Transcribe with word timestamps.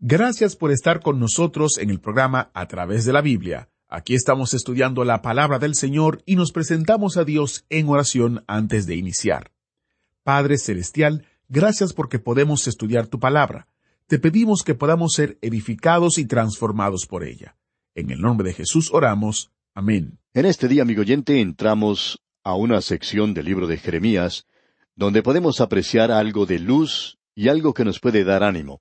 Gracias 0.00 0.54
por 0.54 0.70
estar 0.70 1.00
con 1.00 1.18
nosotros 1.18 1.76
en 1.76 1.90
el 1.90 1.98
programa 1.98 2.52
A 2.54 2.68
través 2.68 3.04
de 3.04 3.12
la 3.12 3.20
Biblia. 3.20 3.68
Aquí 3.88 4.14
estamos 4.14 4.54
estudiando 4.54 5.02
la 5.02 5.22
palabra 5.22 5.58
del 5.58 5.74
Señor 5.74 6.22
y 6.24 6.36
nos 6.36 6.52
presentamos 6.52 7.16
a 7.16 7.24
Dios 7.24 7.64
en 7.68 7.88
oración 7.88 8.44
antes 8.46 8.86
de 8.86 8.94
iniciar. 8.94 9.50
Padre 10.22 10.56
Celestial, 10.56 11.26
gracias 11.48 11.94
porque 11.94 12.20
podemos 12.20 12.68
estudiar 12.68 13.08
tu 13.08 13.18
palabra. 13.18 13.66
Te 14.06 14.20
pedimos 14.20 14.62
que 14.62 14.76
podamos 14.76 15.14
ser 15.14 15.36
edificados 15.42 16.18
y 16.18 16.26
transformados 16.26 17.06
por 17.06 17.24
ella. 17.24 17.56
En 17.96 18.12
el 18.12 18.20
nombre 18.20 18.46
de 18.46 18.54
Jesús 18.54 18.90
oramos. 18.92 19.50
Amén. 19.74 20.20
En 20.32 20.46
este 20.46 20.68
día, 20.68 20.82
amigo 20.82 21.00
oyente, 21.00 21.40
entramos 21.40 22.20
a 22.44 22.54
una 22.54 22.82
sección 22.82 23.34
del 23.34 23.46
libro 23.46 23.66
de 23.66 23.78
Jeremías, 23.78 24.46
donde 24.94 25.24
podemos 25.24 25.60
apreciar 25.60 26.12
algo 26.12 26.46
de 26.46 26.60
luz 26.60 27.18
y 27.34 27.48
algo 27.48 27.74
que 27.74 27.84
nos 27.84 27.98
puede 27.98 28.22
dar 28.22 28.44
ánimo. 28.44 28.80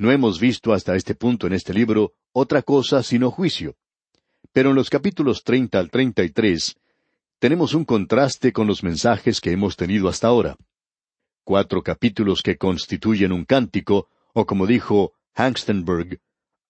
No 0.00 0.10
hemos 0.10 0.40
visto 0.40 0.72
hasta 0.72 0.96
este 0.96 1.14
punto 1.14 1.46
en 1.46 1.52
este 1.52 1.74
libro 1.74 2.14
otra 2.32 2.62
cosa 2.62 3.02
sino 3.02 3.30
juicio. 3.30 3.76
Pero 4.50 4.70
en 4.70 4.76
los 4.76 4.88
capítulos 4.88 5.44
30 5.44 5.78
al 5.78 5.90
33 5.90 6.74
tenemos 7.38 7.74
un 7.74 7.84
contraste 7.84 8.50
con 8.50 8.66
los 8.66 8.82
mensajes 8.82 9.42
que 9.42 9.52
hemos 9.52 9.76
tenido 9.76 10.08
hasta 10.08 10.28
ahora. 10.28 10.56
Cuatro 11.44 11.82
capítulos 11.82 12.40
que 12.40 12.56
constituyen 12.56 13.30
un 13.30 13.44
cántico, 13.44 14.08
o 14.32 14.46
como 14.46 14.66
dijo 14.66 15.12
Hangstenberg, 15.34 16.18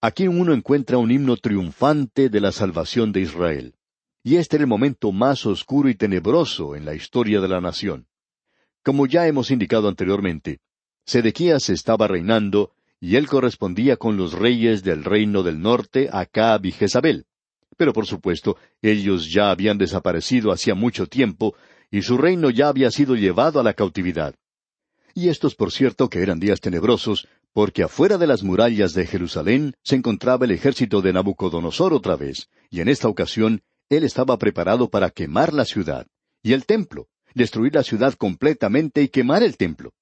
aquí 0.00 0.26
uno 0.26 0.52
encuentra 0.52 0.98
un 0.98 1.12
himno 1.12 1.36
triunfante 1.36 2.30
de 2.30 2.40
la 2.40 2.50
salvación 2.50 3.12
de 3.12 3.20
Israel. 3.20 3.76
Y 4.24 4.38
este 4.38 4.56
era 4.56 4.64
el 4.64 4.68
momento 4.68 5.12
más 5.12 5.46
oscuro 5.46 5.88
y 5.88 5.94
tenebroso 5.94 6.74
en 6.74 6.84
la 6.84 6.96
historia 6.96 7.40
de 7.40 7.46
la 7.46 7.60
nación. 7.60 8.08
Como 8.82 9.06
ya 9.06 9.28
hemos 9.28 9.52
indicado 9.52 9.86
anteriormente, 9.86 10.58
Sedequías 11.06 11.70
estaba 11.70 12.08
reinando 12.08 12.72
y 13.00 13.16
él 13.16 13.26
correspondía 13.26 13.96
con 13.96 14.16
los 14.16 14.34
reyes 14.34 14.82
del 14.82 15.04
reino 15.04 15.42
del 15.42 15.60
norte, 15.60 16.10
Acab 16.12 16.66
y 16.66 16.72
Jezabel. 16.72 17.24
Pero 17.76 17.94
por 17.94 18.06
supuesto, 18.06 18.58
ellos 18.82 19.32
ya 19.32 19.50
habían 19.50 19.78
desaparecido 19.78 20.52
hacía 20.52 20.74
mucho 20.74 21.06
tiempo, 21.06 21.54
y 21.90 22.02
su 22.02 22.18
reino 22.18 22.50
ya 22.50 22.68
había 22.68 22.90
sido 22.90 23.16
llevado 23.16 23.58
a 23.58 23.62
la 23.62 23.72
cautividad. 23.72 24.34
Y 25.14 25.28
estos, 25.28 25.54
por 25.54 25.72
cierto, 25.72 26.08
que 26.08 26.20
eran 26.20 26.38
días 26.38 26.60
tenebrosos, 26.60 27.26
porque 27.52 27.82
afuera 27.82 28.18
de 28.18 28.26
las 28.26 28.42
murallas 28.42 28.92
de 28.92 29.06
Jerusalén 29.06 29.74
se 29.82 29.96
encontraba 29.96 30.44
el 30.44 30.52
ejército 30.52 31.00
de 31.00 31.12
Nabucodonosor 31.12 31.94
otra 31.94 32.16
vez, 32.16 32.48
y 32.68 32.80
en 32.80 32.88
esta 32.88 33.08
ocasión 33.08 33.62
él 33.88 34.04
estaba 34.04 34.38
preparado 34.38 34.88
para 34.88 35.10
quemar 35.10 35.52
la 35.52 35.64
ciudad, 35.64 36.06
y 36.42 36.52
el 36.52 36.64
templo, 36.64 37.08
destruir 37.34 37.74
la 37.74 37.82
ciudad 37.82 38.14
completamente 38.14 39.02
y 39.02 39.08
quemar 39.08 39.42
el 39.42 39.56
templo. 39.56 39.92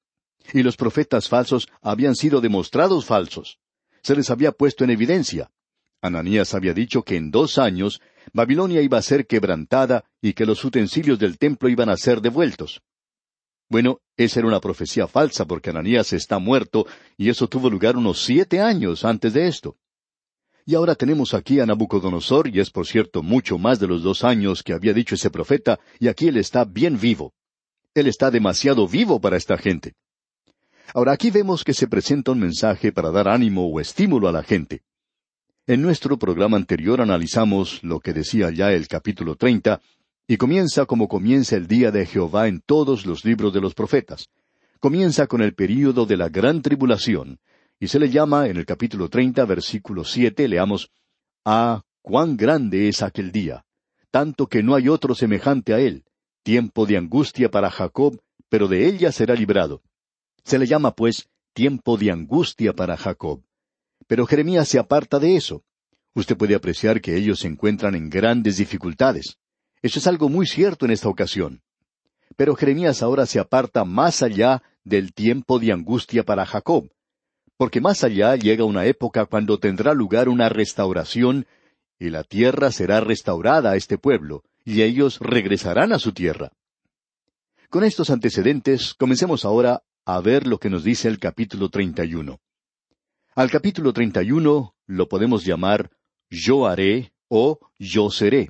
Y 0.53 0.63
los 0.63 0.77
profetas 0.77 1.29
falsos 1.29 1.69
habían 1.83 2.15
sido 2.15 2.41
demostrados 2.41 3.05
falsos. 3.05 3.59
Se 4.03 4.15
les 4.17 4.31
había 4.31 4.53
puesto 4.53 4.85
en 4.85 4.91
evidencia. 4.91 5.51
Ananías 6.01 6.55
había 6.55 6.75
dicho 6.75 7.03
que 7.03 7.17
en 7.17 7.31
dos 7.31 7.59
años 7.59 8.01
Babilonia 8.33 8.83
iba 8.83 8.99
a 8.99 9.03
ser 9.03 9.27
quebrantada 9.27 10.05
y 10.23 10.33
que 10.33 10.47
los 10.47 10.65
utensilios 10.65 11.19
del 11.19 11.39
templo 11.39 11.69
iban 11.69 11.89
a 11.89 11.97
ser 11.97 12.21
devueltos. 12.21 12.83
Bueno, 13.69 14.01
esa 14.17 14.41
era 14.41 14.49
una 14.49 14.61
profecía 14.61 15.07
falsa 15.07 15.45
porque 15.45 15.71
Ananías 15.71 16.13
está 16.13 16.39
muerto 16.39 16.87
y 17.17 17.29
eso 17.29 17.49
tuvo 17.49 17.69
lugar 17.69 17.97
unos 17.97 18.23
siete 18.23 18.61
años 18.61 19.05
antes 19.05 19.33
de 19.33 19.49
esto. 19.49 19.77
Y 20.65 20.75
ahora 20.75 20.95
tenemos 20.95 21.33
aquí 21.33 21.61
a 21.61 21.67
Nabucodonosor, 21.67 22.55
y 22.55 22.61
es 22.61 22.69
por 22.69 22.87
cierto 22.87 23.23
mucho 23.23 23.57
más 23.57 23.81
de 23.81 23.87
los 23.87 24.03
dos 24.03 24.23
años 24.23 24.63
que 24.63 24.75
había 24.75 24.93
dicho 24.93 25.15
ese 25.15 25.31
profeta, 25.31 25.81
y 25.99 26.09
aquí 26.09 26.29
él 26.29 26.37
está 26.37 26.67
bien 26.67 27.01
vivo. 27.01 27.33
Él 27.95 28.07
está 28.07 28.31
demasiado 28.31 28.87
vivo 28.87 29.19
para 29.19 29.39
esta 29.39 29.57
gente. 29.57 29.95
Ahora 30.95 31.13
aquí 31.13 31.31
vemos 31.31 31.65
que 31.65 31.75
se 31.75 31.87
presenta 31.87 32.33
un 32.33 32.41
mensaje 32.41 32.93
para 32.93 33.11
dar 33.11 33.29
ánimo 33.29 33.67
o 33.67 33.81
estímulo 33.81 34.29
a 34.29 34.33
la 34.33 34.43
gente. 34.43 34.83
En 35.67 35.83
nuestro 35.83 36.19
programa 36.19 36.57
anterior 36.57 37.03
analizamos 37.03 37.83
lo 37.85 38.01
que 38.01 38.15
decía 38.15 38.51
ya 38.51 38.73
el 38.73 38.89
capítulo 38.89 39.37
treinta, 39.37 39.81
y 40.27 40.37
comienza 40.39 40.87
como 40.87 41.09
comienza 41.09 41.57
el 41.57 41.67
día 41.67 41.91
de 41.91 42.07
Jehová 42.07 42.49
en 42.49 42.61
todos 42.61 43.05
los 43.05 43.25
libros 43.25 43.53
de 43.53 43.61
los 43.61 43.75
profetas. 43.75 44.29
Comienza 44.81 45.27
con 45.27 45.43
el 45.43 45.55
período 45.55 46.07
de 46.07 46.17
la 46.17 46.29
gran 46.29 46.63
tribulación, 46.63 47.39
y 47.79 47.89
se 47.89 47.99
le 47.99 48.09
llama 48.09 48.49
en 48.49 48.57
el 48.57 48.65
capítulo 48.65 49.09
treinta, 49.09 49.45
versículo 49.45 50.05
siete, 50.05 50.49
leamos, 50.49 50.91
Ah, 51.45 51.83
cuán 52.03 52.37
grande 52.37 52.89
es 52.89 53.03
aquel 53.03 53.31
día, 53.31 53.65
tanto 54.11 54.47
que 54.47 54.63
no 54.63 54.75
hay 54.75 54.89
otro 54.89 55.15
semejante 55.15 55.75
a 55.75 55.81
él, 55.81 56.05
tiempo 56.43 56.87
de 56.87 56.97
angustia 56.97 57.51
para 57.51 57.71
Jacob, 57.71 58.19
pero 58.49 58.69
de 58.69 58.87
ella 58.87 59.13
será 59.13 59.35
librado. 59.35 59.83
Se 60.49 60.59
le 60.59 60.67
llama, 60.67 60.93
pues, 60.93 61.29
tiempo 61.53 61.99
de 61.99 62.11
angustia 62.11 62.73
para 62.73 62.97
Jacob. 62.97 63.43
Pero 64.07 64.25
Jeremías 64.25 64.67
se 64.67 64.79
aparta 64.79 65.19
de 65.19 65.37
eso. 65.37 65.63
Usted 66.15 66.39
puede 66.39 66.55
apreciar 66.55 67.03
que 67.03 67.17
ellos 67.17 67.41
se 67.41 67.49
encuentran 67.49 67.95
en 67.95 68.09
grandes 68.09 68.57
dificultades. 68.57 69.37
Eso 69.83 69.99
es 69.99 70.07
algo 70.07 70.31
muy 70.31 70.47
cierto 70.47 70.87
en 70.87 70.93
esta 70.93 71.11
ocasión. 71.11 71.61
Pero 72.35 72.57
Jeremías 72.57 73.03
ahora 73.03 73.27
se 73.27 73.39
aparta 73.39 73.85
más 73.85 74.23
allá 74.23 74.63
del 74.85 75.13
tiempo 75.13 75.59
de 75.59 75.71
angustia 75.71 76.25
para 76.25 76.47
Jacob, 76.47 76.89
porque 77.59 77.83
más 77.83 78.03
allá 78.03 78.35
llega 78.35 78.65
una 78.65 78.87
época 78.87 79.27
cuando 79.27 79.59
tendrá 79.59 79.93
lugar 79.93 80.31
una 80.31 80.49
restauración 80.49 81.47
y 81.99 82.09
la 82.09 82.25
tierra 82.25 82.73
será 82.73 83.01
restaurada 83.01 83.73
a 83.73 83.77
este 83.77 83.99
pueblo, 83.99 84.45
y 84.65 84.81
ellos 84.81 85.19
regresarán 85.21 85.93
a 85.93 85.99
su 85.99 86.13
tierra. 86.13 86.53
Con 87.69 87.85
estos 87.85 88.09
antecedentes, 88.09 88.95
comencemos 88.95 89.45
ahora 89.45 89.83
a 90.09 90.23
ver 90.23 90.47
lo 90.47 90.59
que 90.59 90.71
nos 90.71 90.85
dice 90.85 91.07
el 91.07 91.19
capítulo 91.19 91.69
31. 91.69 92.41
Al 93.35 93.51
capítulo 93.51 93.93
31 93.93 94.75
lo 94.87 95.07
podemos 95.07 95.45
llamar 95.45 95.91
yo 96.31 96.67
haré 96.67 97.13
o 97.29 97.59
yo 97.79 98.11
seré, 98.11 98.49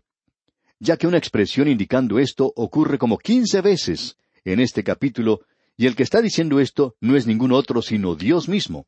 ya 0.78 0.96
que 0.96 1.08
una 1.08 1.19
expresión 1.19 1.66
indicando 1.66 2.20
esto 2.20 2.52
ocurre 2.55 2.96
como 2.96 3.19
quince 3.19 3.60
veces 3.60 4.16
en 4.44 4.60
este 4.60 4.84
capítulo, 4.84 5.40
y 5.76 5.87
el 5.87 5.96
que 5.96 6.05
está 6.05 6.22
diciendo 6.22 6.60
esto 6.60 6.94
no 7.00 7.16
es 7.16 7.26
ningún 7.26 7.50
otro 7.50 7.82
sino 7.82 8.14
Dios 8.14 8.49
mismo. 8.49 8.87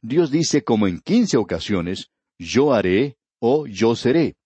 Dios 0.00 0.30
dice 0.30 0.62
como 0.62 0.86
en 0.86 1.00
quince 1.00 1.36
ocasiones, 1.36 2.12
yo 2.38 2.72
haré 2.72 3.16
o 3.40 3.66
yo 3.66 3.96
seré. 3.96 4.36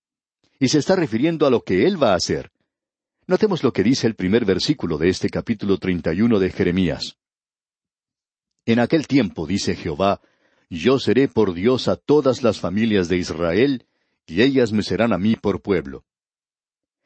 Y 0.59 0.69
se 0.69 0.79
está 0.79 0.97
refiriendo 0.97 1.47
a 1.47 1.51
lo 1.51 1.63
que 1.63 1.85
Él 1.85 2.03
va 2.03 2.13
a 2.13 2.17
hacer. 2.17 2.53
Notemos 3.27 3.63
lo 3.63 3.75
que 3.75 3.83
dice 3.83 4.07
el 4.07 4.15
primer 4.15 4.47
versículo 4.47 4.97
de 4.97 5.11
este 5.11 5.29
capítulo 5.29 5.77
31 5.77 6.39
de 6.39 6.51
Jeremías. 6.51 7.19
En 8.67 8.79
aquel 8.79 9.07
tiempo, 9.07 9.47
dice 9.47 9.75
Jehová, 9.75 10.21
yo 10.69 10.99
seré 10.99 11.29
por 11.29 11.55
Dios 11.55 11.89
a 11.89 11.97
todas 11.97 12.43
las 12.43 12.61
familias 12.61 13.09
de 13.09 13.17
Israel, 13.17 13.87
y 14.27 14.43
ellas 14.43 14.73
me 14.73 14.83
serán 14.83 15.13
a 15.13 15.19
mí 15.19 15.35
por 15.37 15.61
pueblo. 15.61 16.05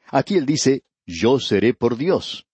Aquí 0.07 0.35
él 0.35 0.45
dice, 0.45 0.83
yo 1.05 1.39
seré 1.39 1.73
por 1.73 1.97
Dios. 1.97 2.45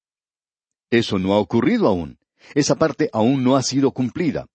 Eso 0.90 1.20
no 1.20 1.34
ha 1.34 1.40
ocurrido 1.40 1.88
aún. 1.88 2.20
Esa 2.56 2.76
parte 2.76 3.10
aún 3.14 3.44
no 3.44 3.56
ha 3.56 3.64
sido 3.64 3.92
cumplida. 3.92 4.48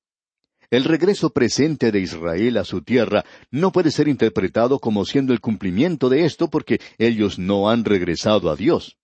El 0.71 0.85
regreso 0.85 1.31
presente 1.31 1.93
de 1.93 2.01
Israel 2.01 2.57
a 2.57 2.65
su 2.65 2.83
tierra 2.83 3.25
no 3.51 3.71
puede 3.71 3.91
ser 3.91 4.09
interpretado 4.09 4.81
como 4.81 5.05
siendo 5.05 5.33
el 5.33 5.41
cumplimiento 5.41 6.09
de 6.09 6.25
esto 6.25 6.51
porque 6.51 6.81
ellos 6.99 7.39
no 7.39 7.71
han 7.71 7.85
regresado 7.85 8.51
a 8.51 8.57
Dios. 8.57 8.97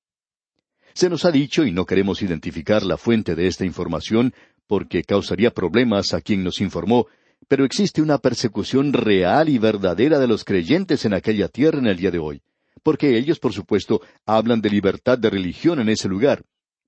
Se 0.95 1.09
nos 1.09 1.25
ha 1.25 1.31
dicho, 1.31 1.65
y 1.65 1.73
no 1.73 1.87
queremos 1.87 2.21
identificar 2.21 2.83
la 2.83 2.99
fuente 2.99 3.35
de 3.35 3.47
esta 3.47 3.65
información 3.65 4.35
porque 4.67 5.05
causaría 5.05 5.51
problemas 5.51 6.15
a 6.15 6.21
quien 6.21 6.45
nos 6.45 6.61
informó, 6.61 7.07
pero 7.49 7.65
existe 7.65 8.01
una 8.03 8.19
persecución 8.19 8.93
real 8.93 9.49
y 9.49 9.59
verdadera 9.59 10.19
de 10.19 10.29
los 10.29 10.45
creyentes 10.45 11.05
en 11.05 11.15
aquella 11.15 11.49
tierra 11.49 11.79
en 11.79 11.87
el 11.87 11.97
día 11.97 12.11
de 12.11 12.19
hoy, 12.19 12.43
porque 12.83 13.19
ellos, 13.19 13.39
por 13.39 13.53
supuesto, 13.53 14.01
hablan 14.27 14.61
de 14.61 14.71
libertad 14.71 15.19
de 15.19 15.31
religión 15.31 15.81
en 15.81 15.89
ese 15.89 16.09
lugar, 16.09 16.43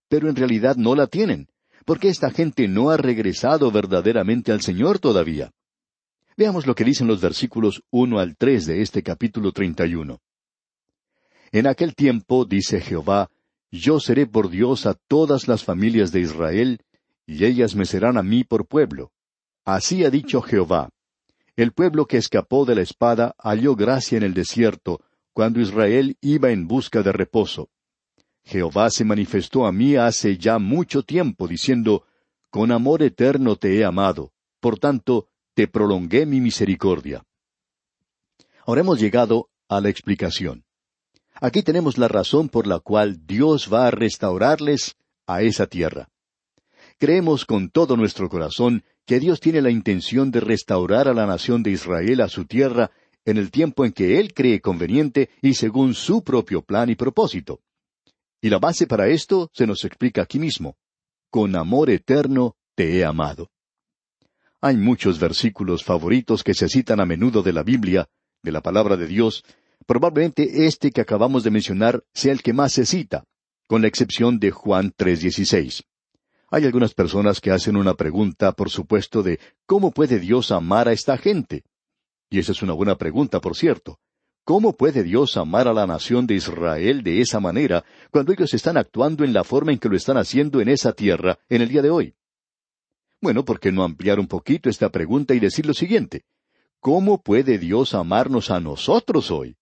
pero 0.08 0.28
en 0.28 0.36
realidad 0.36 0.76
no 0.76 0.94
la 0.94 1.06
tienen 1.06 1.48
porque 1.84 2.08
esta 2.08 2.30
gente 2.30 2.66
no 2.68 2.90
ha 2.90 2.96
regresado 2.96 3.70
verdaderamente 3.70 4.52
al 4.52 4.62
Señor 4.62 4.98
todavía. 4.98 5.52
Veamos 6.36 6.66
lo 6.66 6.74
que 6.74 6.84
dicen 6.84 7.06
los 7.06 7.20
versículos 7.20 7.82
uno 7.90 8.18
al 8.18 8.36
tres 8.36 8.66
de 8.66 8.82
este 8.82 9.02
capítulo 9.02 9.52
treinta 9.52 9.86
y 9.86 9.94
uno. 9.94 10.20
En 11.52 11.66
aquel 11.66 11.94
tiempo, 11.94 12.44
dice 12.44 12.80
Jehová, 12.80 13.30
yo 13.70 14.00
seré 14.00 14.26
por 14.26 14.50
Dios 14.50 14.86
a 14.86 14.94
todas 14.94 15.46
las 15.46 15.62
familias 15.62 16.10
de 16.10 16.20
Israel, 16.20 16.80
y 17.26 17.44
ellas 17.44 17.74
me 17.74 17.84
serán 17.84 18.16
a 18.16 18.22
mí 18.22 18.44
por 18.44 18.66
pueblo. 18.66 19.12
Así 19.64 20.04
ha 20.04 20.10
dicho 20.10 20.42
Jehová. 20.42 20.90
El 21.56 21.72
pueblo 21.72 22.06
que 22.06 22.16
escapó 22.16 22.64
de 22.64 22.74
la 22.74 22.82
espada 22.82 23.34
halló 23.38 23.76
gracia 23.76 24.18
en 24.18 24.24
el 24.24 24.34
desierto, 24.34 25.00
cuando 25.32 25.60
Israel 25.60 26.16
iba 26.20 26.50
en 26.50 26.66
busca 26.66 27.02
de 27.02 27.12
reposo. 27.12 27.68
Jehová 28.44 28.90
se 28.90 29.04
manifestó 29.04 29.66
a 29.66 29.72
mí 29.72 29.96
hace 29.96 30.36
ya 30.36 30.58
mucho 30.58 31.02
tiempo, 31.02 31.48
diciendo, 31.48 32.04
Con 32.50 32.72
amor 32.72 33.02
eterno 33.02 33.56
te 33.56 33.78
he 33.78 33.84
amado, 33.84 34.32
por 34.60 34.78
tanto, 34.78 35.28
te 35.54 35.66
prolongué 35.66 36.26
mi 36.26 36.40
misericordia. 36.40 37.24
Ahora 38.66 38.82
hemos 38.82 39.00
llegado 39.00 39.48
a 39.68 39.80
la 39.80 39.88
explicación. 39.88 40.64
Aquí 41.40 41.62
tenemos 41.62 41.98
la 41.98 42.08
razón 42.08 42.48
por 42.48 42.66
la 42.66 42.80
cual 42.80 43.26
Dios 43.26 43.72
va 43.72 43.86
a 43.86 43.90
restaurarles 43.90 44.96
a 45.26 45.42
esa 45.42 45.66
tierra. 45.66 46.08
Creemos 46.98 47.44
con 47.44 47.70
todo 47.70 47.96
nuestro 47.96 48.28
corazón 48.28 48.84
que 49.04 49.20
Dios 49.20 49.40
tiene 49.40 49.60
la 49.60 49.70
intención 49.70 50.30
de 50.30 50.40
restaurar 50.40 51.08
a 51.08 51.14
la 51.14 51.26
nación 51.26 51.62
de 51.62 51.72
Israel 51.72 52.20
a 52.20 52.28
su 52.28 52.46
tierra 52.46 52.90
en 53.24 53.36
el 53.36 53.50
tiempo 53.50 53.84
en 53.84 53.92
que 53.92 54.20
Él 54.20 54.32
cree 54.32 54.60
conveniente 54.60 55.30
y 55.42 55.54
según 55.54 55.94
su 55.94 56.22
propio 56.22 56.62
plan 56.62 56.90
y 56.90 56.94
propósito. 56.94 57.60
Y 58.40 58.50
la 58.50 58.58
base 58.58 58.86
para 58.86 59.08
esto 59.08 59.50
se 59.52 59.66
nos 59.66 59.84
explica 59.84 60.22
aquí 60.22 60.38
mismo. 60.38 60.76
Con 61.30 61.56
amor 61.56 61.90
eterno 61.90 62.56
te 62.74 62.96
he 62.96 63.04
amado. 63.04 63.50
Hay 64.60 64.76
muchos 64.76 65.18
versículos 65.18 65.84
favoritos 65.84 66.42
que 66.42 66.54
se 66.54 66.68
citan 66.68 67.00
a 67.00 67.06
menudo 67.06 67.42
de 67.42 67.52
la 67.52 67.62
Biblia, 67.62 68.08
de 68.42 68.52
la 68.52 68.62
palabra 68.62 68.96
de 68.96 69.06
Dios. 69.06 69.42
Probablemente 69.86 70.66
este 70.66 70.90
que 70.90 71.00
acabamos 71.00 71.42
de 71.42 71.50
mencionar 71.50 72.04
sea 72.14 72.32
el 72.32 72.42
que 72.42 72.52
más 72.52 72.72
se 72.72 72.86
cita, 72.86 73.24
con 73.66 73.82
la 73.82 73.88
excepción 73.88 74.38
de 74.38 74.50
Juan 74.50 74.92
3:16. 74.96 75.82
Hay 76.54 76.64
algunas 76.66 76.94
personas 76.94 77.40
que 77.40 77.50
hacen 77.50 77.74
una 77.74 77.94
pregunta, 77.94 78.52
por 78.52 78.70
supuesto, 78.70 79.24
de 79.24 79.40
¿cómo 79.66 79.90
puede 79.90 80.20
Dios 80.20 80.52
amar 80.52 80.86
a 80.86 80.92
esta 80.92 81.18
gente? 81.18 81.64
Y 82.30 82.38
esa 82.38 82.52
es 82.52 82.62
una 82.62 82.74
buena 82.74 82.96
pregunta, 82.96 83.40
por 83.40 83.56
cierto. 83.56 83.98
¿Cómo 84.44 84.72
puede 84.72 85.02
Dios 85.02 85.36
amar 85.36 85.66
a 85.66 85.72
la 85.72 85.84
nación 85.84 86.28
de 86.28 86.34
Israel 86.36 87.02
de 87.02 87.20
esa 87.20 87.40
manera 87.40 87.84
cuando 88.12 88.32
ellos 88.32 88.54
están 88.54 88.76
actuando 88.76 89.24
en 89.24 89.32
la 89.32 89.42
forma 89.42 89.72
en 89.72 89.80
que 89.80 89.88
lo 89.88 89.96
están 89.96 90.16
haciendo 90.16 90.60
en 90.60 90.68
esa 90.68 90.92
tierra 90.92 91.40
en 91.48 91.60
el 91.60 91.70
día 91.70 91.82
de 91.82 91.90
hoy? 91.90 92.14
Bueno, 93.20 93.44
¿por 93.44 93.58
qué 93.58 93.72
no 93.72 93.82
ampliar 93.82 94.20
un 94.20 94.28
poquito 94.28 94.70
esta 94.70 94.90
pregunta 94.90 95.34
y 95.34 95.40
decir 95.40 95.66
lo 95.66 95.74
siguiente? 95.74 96.24
¿Cómo 96.78 97.20
puede 97.20 97.58
Dios 97.58 97.94
amarnos 97.94 98.52
a 98.52 98.60
nosotros 98.60 99.32
hoy? 99.32 99.56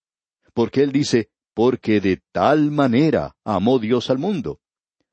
Porque 0.52 0.82
Él 0.82 0.92
dice, 0.92 1.30
porque 1.54 2.02
de 2.02 2.20
tal 2.32 2.70
manera 2.70 3.34
amó 3.44 3.78
Dios 3.78 4.10
al 4.10 4.18
mundo. 4.18 4.60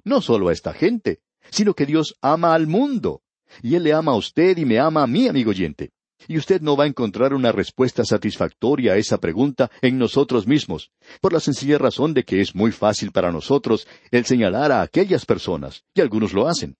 No 0.04 0.20
solo 0.20 0.50
a 0.50 0.52
esta 0.52 0.74
gente, 0.74 1.22
sino 1.52 1.74
que 1.74 1.86
Dios 1.86 2.16
ama 2.22 2.54
al 2.54 2.68
mundo. 2.68 3.22
Y 3.62 3.76
Él 3.76 3.84
le 3.84 3.94
ama 3.94 4.12
a 4.12 4.16
usted 4.16 4.58
y 4.58 4.66
me 4.66 4.80
ama 4.80 5.04
a 5.04 5.08
mí, 5.08 5.28
amigo 5.28 5.52
oyente. 5.52 5.92
Y 6.28 6.38
usted 6.38 6.62
no 6.62 6.76
va 6.76 6.84
a 6.84 6.88
encontrar 6.88 7.34
una 7.34 7.52
respuesta 7.52 8.04
satisfactoria 8.04 8.94
a 8.94 8.98
esa 8.98 9.20
pregunta 9.20 9.72
en 9.82 9.98
nosotros 9.98 10.48
mismos, 10.48 10.92
por 11.22 11.34
la 11.34 11.40
sencilla 11.40 11.78
razón 11.78 12.14
de 12.14 12.24
que 12.24 12.42
es 12.42 12.54
muy 12.54 12.72
fácil 12.72 13.12
para 13.12 13.32
nosotros 13.32 13.88
el 14.12 14.26
señalar 14.26 14.72
a 14.72 14.82
aquellas 14.82 15.26
personas, 15.26 15.84
y 15.94 16.02
algunos 16.02 16.34
lo 16.34 16.48
hacen. 16.48 16.76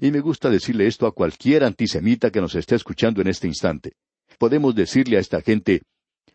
Y 0.00 0.10
me 0.10 0.20
gusta 0.20 0.50
decirle 0.50 0.86
esto 0.86 1.06
a 1.06 1.12
cualquier 1.12 1.64
antisemita 1.64 2.30
que 2.30 2.40
nos 2.40 2.54
esté 2.54 2.74
escuchando 2.74 3.20
en 3.22 3.28
este 3.28 3.46
instante. 3.46 3.94
Podemos 4.38 4.74
decirle 4.74 5.16
a 5.16 5.20
esta 5.20 5.40
gente, 5.40 5.82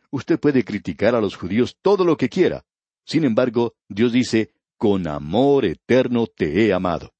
usted 0.09 0.39
puede 0.39 0.63
criticar 0.63 1.13
a 1.15 1.21
los 1.21 1.35
judíos 1.35 1.75
todo 1.81 2.05
lo 2.05 2.17
que 2.17 2.29
quiera. 2.29 2.63
Sin 3.05 3.23
embargo, 3.23 3.75
Dios 3.87 4.13
dice, 4.13 4.53
con 4.77 5.05
amor 5.05 5.65
eterno 5.65 6.25
te 6.27 6.65
he 6.65 6.73
amado. 6.73 7.11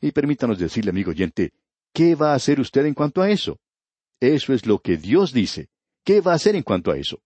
Y 0.00 0.12
permítanos 0.12 0.58
decirle, 0.58 0.90
amigo 0.90 1.10
oyente, 1.10 1.52
¿qué 1.92 2.14
va 2.14 2.32
a 2.32 2.36
hacer 2.36 2.60
usted 2.60 2.86
en 2.86 2.94
cuanto 2.94 3.22
a 3.22 3.30
eso? 3.30 3.58
Eso 4.20 4.52
es 4.52 4.66
lo 4.66 4.78
que 4.78 4.96
Dios 4.96 5.32
dice. 5.32 5.68
¿Qué 6.04 6.20
va 6.20 6.32
a 6.32 6.36
hacer 6.36 6.56
en 6.56 6.62
cuanto 6.62 6.90
a 6.90 6.96
eso? 6.96 7.20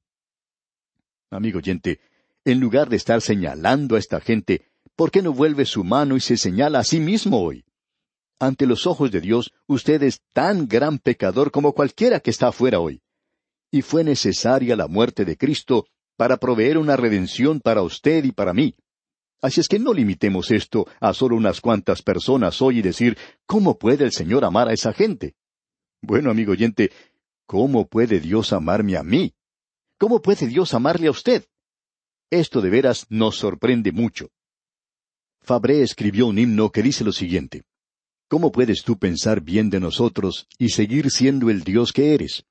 Amigo 1.30 1.58
oyente, 1.58 2.00
en 2.44 2.60
lugar 2.60 2.88
de 2.88 2.96
estar 2.96 3.20
señalando 3.20 3.96
a 3.96 3.98
esta 3.98 4.20
gente, 4.20 4.66
¿por 4.96 5.10
qué 5.10 5.22
no 5.22 5.32
vuelve 5.32 5.64
su 5.64 5.84
mano 5.84 6.16
y 6.16 6.20
se 6.20 6.36
señala 6.36 6.80
a 6.80 6.84
sí 6.84 7.00
mismo 7.00 7.42
hoy? 7.42 7.64
Ante 8.38 8.66
los 8.66 8.86
ojos 8.86 9.12
de 9.12 9.20
Dios, 9.20 9.52
usted 9.66 10.02
es 10.02 10.20
tan 10.32 10.66
gran 10.66 10.98
pecador 10.98 11.52
como 11.52 11.72
cualquiera 11.75 12.20
que 12.20 12.30
está 12.30 12.48
afuera 12.48 12.80
hoy. 12.80 13.00
Y 13.70 13.82
fue 13.82 14.02
necesaria 14.02 14.75
la 14.75 14.88
muerte 14.88 15.25
de 15.25 15.36
Cristo 15.36 15.86
para 16.16 16.36
proveer 16.36 16.76
una 16.76 16.96
redención 16.96 17.60
para 17.60 17.82
usted 17.82 18.25
y 18.25 18.32
para 18.32 18.52
mí. 18.52 18.75
Así 19.42 19.60
es 19.60 19.66
que 19.66 19.80
no 19.80 19.92
limitemos 19.92 20.52
esto 20.52 20.86
a 21.00 21.12
solo 21.12 21.34
unas 21.36 21.60
cuantas 21.60 22.00
personas 22.00 22.62
hoy 22.62 22.78
y 22.78 22.82
decir, 22.82 23.18
¿cómo 23.44 23.76
puede 23.76 24.04
el 24.04 24.12
Señor 24.12 24.44
amar 24.44 24.68
a 24.68 24.72
esa 24.72 24.92
gente? 24.92 25.34
Bueno, 26.00 26.30
amigo 26.30 26.52
oyente, 26.52 26.92
¿cómo 27.44 27.88
puede 27.88 28.20
Dios 28.20 28.52
amarme 28.52 28.96
a 28.96 29.02
mí? 29.02 29.34
¿Cómo 29.99 30.22
puede 30.22 30.46
Dios 30.46 30.75
amarle 30.75 31.08
a 31.08 31.11
usted? 31.11 31.44
Esto 32.30 32.61
de 32.61 32.70
veras 32.70 33.06
nos 33.11 33.37
sorprende 33.37 33.90
mucho. 33.90 34.30
Fabré 35.40 35.82
escribió 35.82 36.28
un 36.28 36.38
himno 36.38 36.70
que 36.70 36.82
dice 36.82 37.02
lo 37.02 37.12
siguiente. 37.12 37.64
¿Cómo 38.28 38.52
puedes 38.52 38.84
tú 38.84 38.96
pensar 38.96 39.40
bien 39.40 39.70
de 39.70 39.80
nosotros 39.80 40.46
y 40.56 40.68
seguir 40.68 41.11
siendo 41.11 41.50
el 41.50 41.64
Dios 41.64 41.92
que 41.92 42.14
eres? 42.14 42.44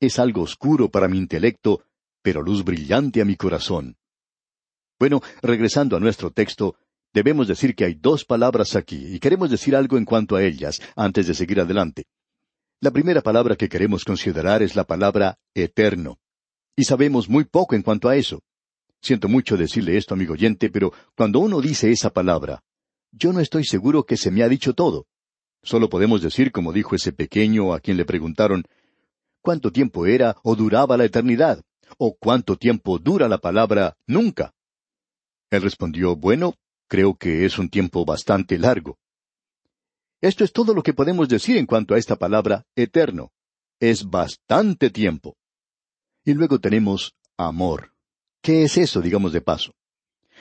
Es 0.00 0.18
algo 0.18 0.42
oscuro 0.42 0.90
para 0.90 1.08
mi 1.08 1.16
intelecto, 1.16 1.82
pero 2.20 2.42
luz 2.42 2.62
brillante 2.62 3.22
a 3.22 3.24
mi 3.24 3.36
corazón. 3.36 3.96
Bueno, 4.98 5.20
regresando 5.42 5.96
a 5.96 6.00
nuestro 6.00 6.30
texto, 6.30 6.76
debemos 7.12 7.48
decir 7.48 7.74
que 7.74 7.84
hay 7.84 7.94
dos 7.94 8.24
palabras 8.24 8.76
aquí, 8.76 9.14
y 9.14 9.20
queremos 9.20 9.50
decir 9.50 9.76
algo 9.76 9.98
en 9.98 10.04
cuanto 10.04 10.36
a 10.36 10.42
ellas, 10.42 10.80
antes 10.96 11.26
de 11.26 11.34
seguir 11.34 11.60
adelante. 11.60 12.04
La 12.80 12.90
primera 12.90 13.20
palabra 13.20 13.56
que 13.56 13.68
queremos 13.68 14.04
considerar 14.04 14.62
es 14.62 14.74
la 14.74 14.84
palabra 14.84 15.38
eterno. 15.54 16.18
Y 16.76 16.84
sabemos 16.84 17.28
muy 17.28 17.44
poco 17.44 17.74
en 17.74 17.82
cuanto 17.82 18.08
a 18.08 18.16
eso. 18.16 18.42
Siento 19.00 19.28
mucho 19.28 19.56
decirle 19.56 19.96
esto, 19.96 20.14
amigo 20.14 20.32
oyente, 20.32 20.70
pero 20.70 20.92
cuando 21.16 21.40
uno 21.40 21.60
dice 21.60 21.90
esa 21.90 22.10
palabra, 22.10 22.62
yo 23.12 23.32
no 23.32 23.40
estoy 23.40 23.64
seguro 23.64 24.04
que 24.04 24.16
se 24.16 24.30
me 24.30 24.42
ha 24.42 24.48
dicho 24.48 24.74
todo. 24.74 25.06
Solo 25.62 25.88
podemos 25.88 26.22
decir, 26.22 26.52
como 26.52 26.72
dijo 26.72 26.94
ese 26.94 27.12
pequeño 27.12 27.72
a 27.72 27.80
quien 27.80 27.96
le 27.96 28.04
preguntaron, 28.04 28.64
¿cuánto 29.42 29.72
tiempo 29.72 30.06
era 30.06 30.36
o 30.42 30.54
duraba 30.54 30.96
la 30.96 31.04
eternidad? 31.04 31.62
¿O 31.98 32.16
cuánto 32.16 32.56
tiempo 32.56 32.98
dura 32.98 33.28
la 33.28 33.38
palabra 33.38 33.96
nunca? 34.06 34.52
Él 35.50 35.62
respondió, 35.62 36.16
bueno, 36.16 36.54
creo 36.88 37.16
que 37.16 37.44
es 37.44 37.58
un 37.58 37.68
tiempo 37.68 38.04
bastante 38.04 38.58
largo. 38.58 38.98
Esto 40.20 40.44
es 40.44 40.52
todo 40.52 40.74
lo 40.74 40.82
que 40.82 40.94
podemos 40.94 41.28
decir 41.28 41.56
en 41.56 41.66
cuanto 41.66 41.94
a 41.94 41.98
esta 41.98 42.16
palabra 42.16 42.64
eterno. 42.74 43.32
Es 43.78 44.08
bastante 44.08 44.90
tiempo. 44.90 45.36
Y 46.24 46.34
luego 46.34 46.58
tenemos 46.58 47.14
amor. 47.36 47.92
¿Qué 48.42 48.64
es 48.64 48.76
eso, 48.78 49.00
digamos 49.00 49.32
de 49.32 49.42
paso? 49.42 49.74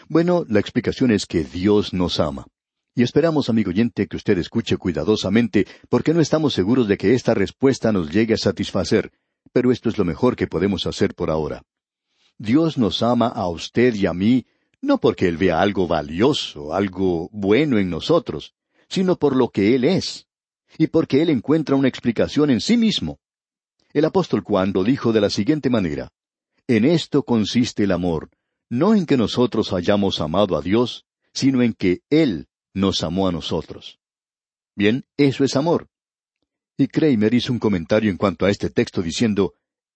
Bueno, 0.07 0.45
la 0.47 0.59
explicación 0.59 1.11
es 1.11 1.25
que 1.25 1.43
Dios 1.43 1.93
nos 1.93 2.19
ama. 2.19 2.47
Y 2.95 3.03
esperamos, 3.03 3.49
amigo 3.49 3.71
oyente, 3.71 4.07
que 4.07 4.15
usted 4.15 4.37
escuche 4.37 4.77
cuidadosamente, 4.77 5.67
porque 5.89 6.13
no 6.13 6.21
estamos 6.21 6.53
seguros 6.53 6.87
de 6.87 6.97
que 6.97 7.13
esta 7.13 7.33
respuesta 7.33 7.91
nos 7.91 8.09
llegue 8.09 8.35
a 8.35 8.37
satisfacer, 8.37 9.11
pero 9.51 9.71
esto 9.71 9.89
es 9.89 9.97
lo 9.97 10.05
mejor 10.05 10.35
que 10.35 10.47
podemos 10.47 10.87
hacer 10.87 11.13
por 11.13 11.29
ahora. 11.29 11.63
Dios 12.37 12.77
nos 12.77 13.03
ama 13.03 13.27
a 13.27 13.47
usted 13.49 13.93
y 13.95 14.05
a 14.05 14.13
mí, 14.13 14.45
no 14.85 14.99
porque 14.99 15.27
Él 15.27 15.37
vea 15.37 15.59
algo 15.59 15.87
valioso, 15.87 16.73
algo 16.73 17.29
bueno 17.31 17.77
en 17.77 17.89
nosotros, 17.89 18.53
sino 18.87 19.17
por 19.17 19.35
lo 19.35 19.49
que 19.49 19.75
Él 19.75 19.83
es. 19.83 20.27
y 20.77 20.87
porque 20.87 21.21
Él 21.21 21.29
encuentra 21.29 21.75
una 21.75 21.87
explicación 21.87 22.49
en 22.49 22.59
sí 22.59 22.75
mismo. 22.75 23.19
El 23.93 24.03
apóstol 24.05 24.41
Juan 24.41 24.73
lo 24.73 24.83
dijo 24.83 25.13
de 25.13 25.21
la 25.21 25.29
siguiente 25.29 25.69
manera, 25.69 26.11
En 26.67 26.83
esto 26.83 27.23
consiste 27.23 27.83
el 27.83 27.91
amor, 27.91 28.29
no 28.69 28.95
en 28.95 29.05
que 29.05 29.17
nosotros 29.17 29.71
hayamos 29.71 30.19
amado 30.19 30.57
a 30.57 30.61
Dios, 30.61 31.05
sino 31.33 31.61
en 31.61 31.73
que 31.73 32.01
Él 32.09 32.47
nos 32.73 33.03
amó 33.03 33.27
a 33.27 33.31
nosotros. 33.31 33.99
Bien, 34.75 35.05
eso 35.15 35.43
es 35.43 35.55
amor. 35.55 35.87
Y 36.77 36.87
Kramer 36.87 37.33
hizo 37.33 37.53
un 37.53 37.59
comentario 37.59 38.09
en 38.11 38.17
cuanto 38.17 38.45
a 38.45 38.49
este 38.49 38.69
texto 38.69 39.01
diciendo, 39.01 39.53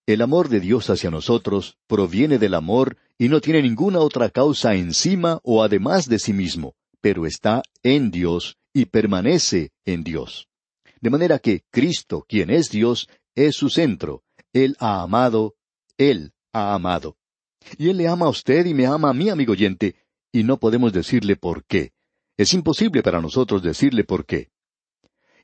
El 0.09 0.23
amor 0.23 0.49
de 0.49 0.59
Dios 0.59 0.89
hacia 0.89 1.11
nosotros 1.11 1.77
proviene 1.85 2.39
del 2.39 2.55
amor 2.55 2.97
y 3.19 3.29
no 3.29 3.41
tiene 3.41 3.61
ninguna 3.61 3.99
otra 3.99 4.31
causa 4.31 4.73
encima 4.73 5.39
o 5.43 5.61
además 5.61 6.09
de 6.09 6.17
sí 6.17 6.33
mismo, 6.33 6.73
pero 6.99 7.27
está 7.27 7.61
en 7.83 8.09
Dios 8.09 8.57
y 8.73 8.85
permanece 8.85 9.69
en 9.85 10.03
Dios. 10.03 10.47
De 10.99 11.11
manera 11.11 11.37
que 11.37 11.61
Cristo, 11.69 12.25
quien 12.27 12.49
es 12.49 12.71
Dios, 12.71 13.07
es 13.35 13.55
su 13.55 13.69
centro. 13.69 14.23
Él 14.51 14.75
ha 14.79 15.03
amado, 15.03 15.53
Él 15.95 16.33
ha 16.53 16.73
amado. 16.73 17.15
Y 17.77 17.89
Él 17.89 17.97
le 17.97 18.07
ama 18.07 18.25
a 18.25 18.29
usted 18.29 18.65
y 18.65 18.73
me 18.73 18.87
ama 18.87 19.11
a 19.11 19.13
mí, 19.13 19.29
amigo 19.29 19.51
oyente, 19.51 19.95
y 20.31 20.41
no 20.43 20.57
podemos 20.57 20.91
decirle 20.91 21.35
por 21.35 21.65
qué. 21.65 21.91
Es 22.35 22.55
imposible 22.55 23.03
para 23.03 23.21
nosotros 23.21 23.61
decirle 23.61 24.05
por 24.05 24.25
qué. 24.25 24.49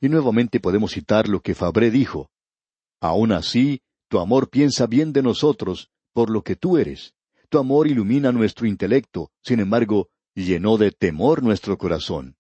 Y 0.02 0.10
nuevamente 0.10 0.60
podemos 0.60 0.94
citar 0.94 1.28
lo 1.28 1.42
que 1.42 1.54
Fabré 1.54 1.92
dijo. 1.92 2.32
Aún 3.00 3.32
así, 3.32 3.84
tu 4.16 4.22
amor 4.22 4.50
piensa 4.50 4.88
bien 4.88 5.12
de 5.12 5.22
nosotros, 5.22 5.90
por 6.14 6.30
lo 6.30 6.42
que 6.42 6.56
tú 6.56 6.78
eres. 6.78 7.14
Tu 7.50 7.58
amor 7.58 7.86
ilumina 7.86 8.32
nuestro 8.32 8.66
intelecto, 8.66 9.30
sin 9.42 9.60
embargo, 9.60 10.08
llenó 10.34 10.78
de 10.78 10.92
temor 10.92 11.44
nuestro 11.44 11.78
corazón. 11.78 12.38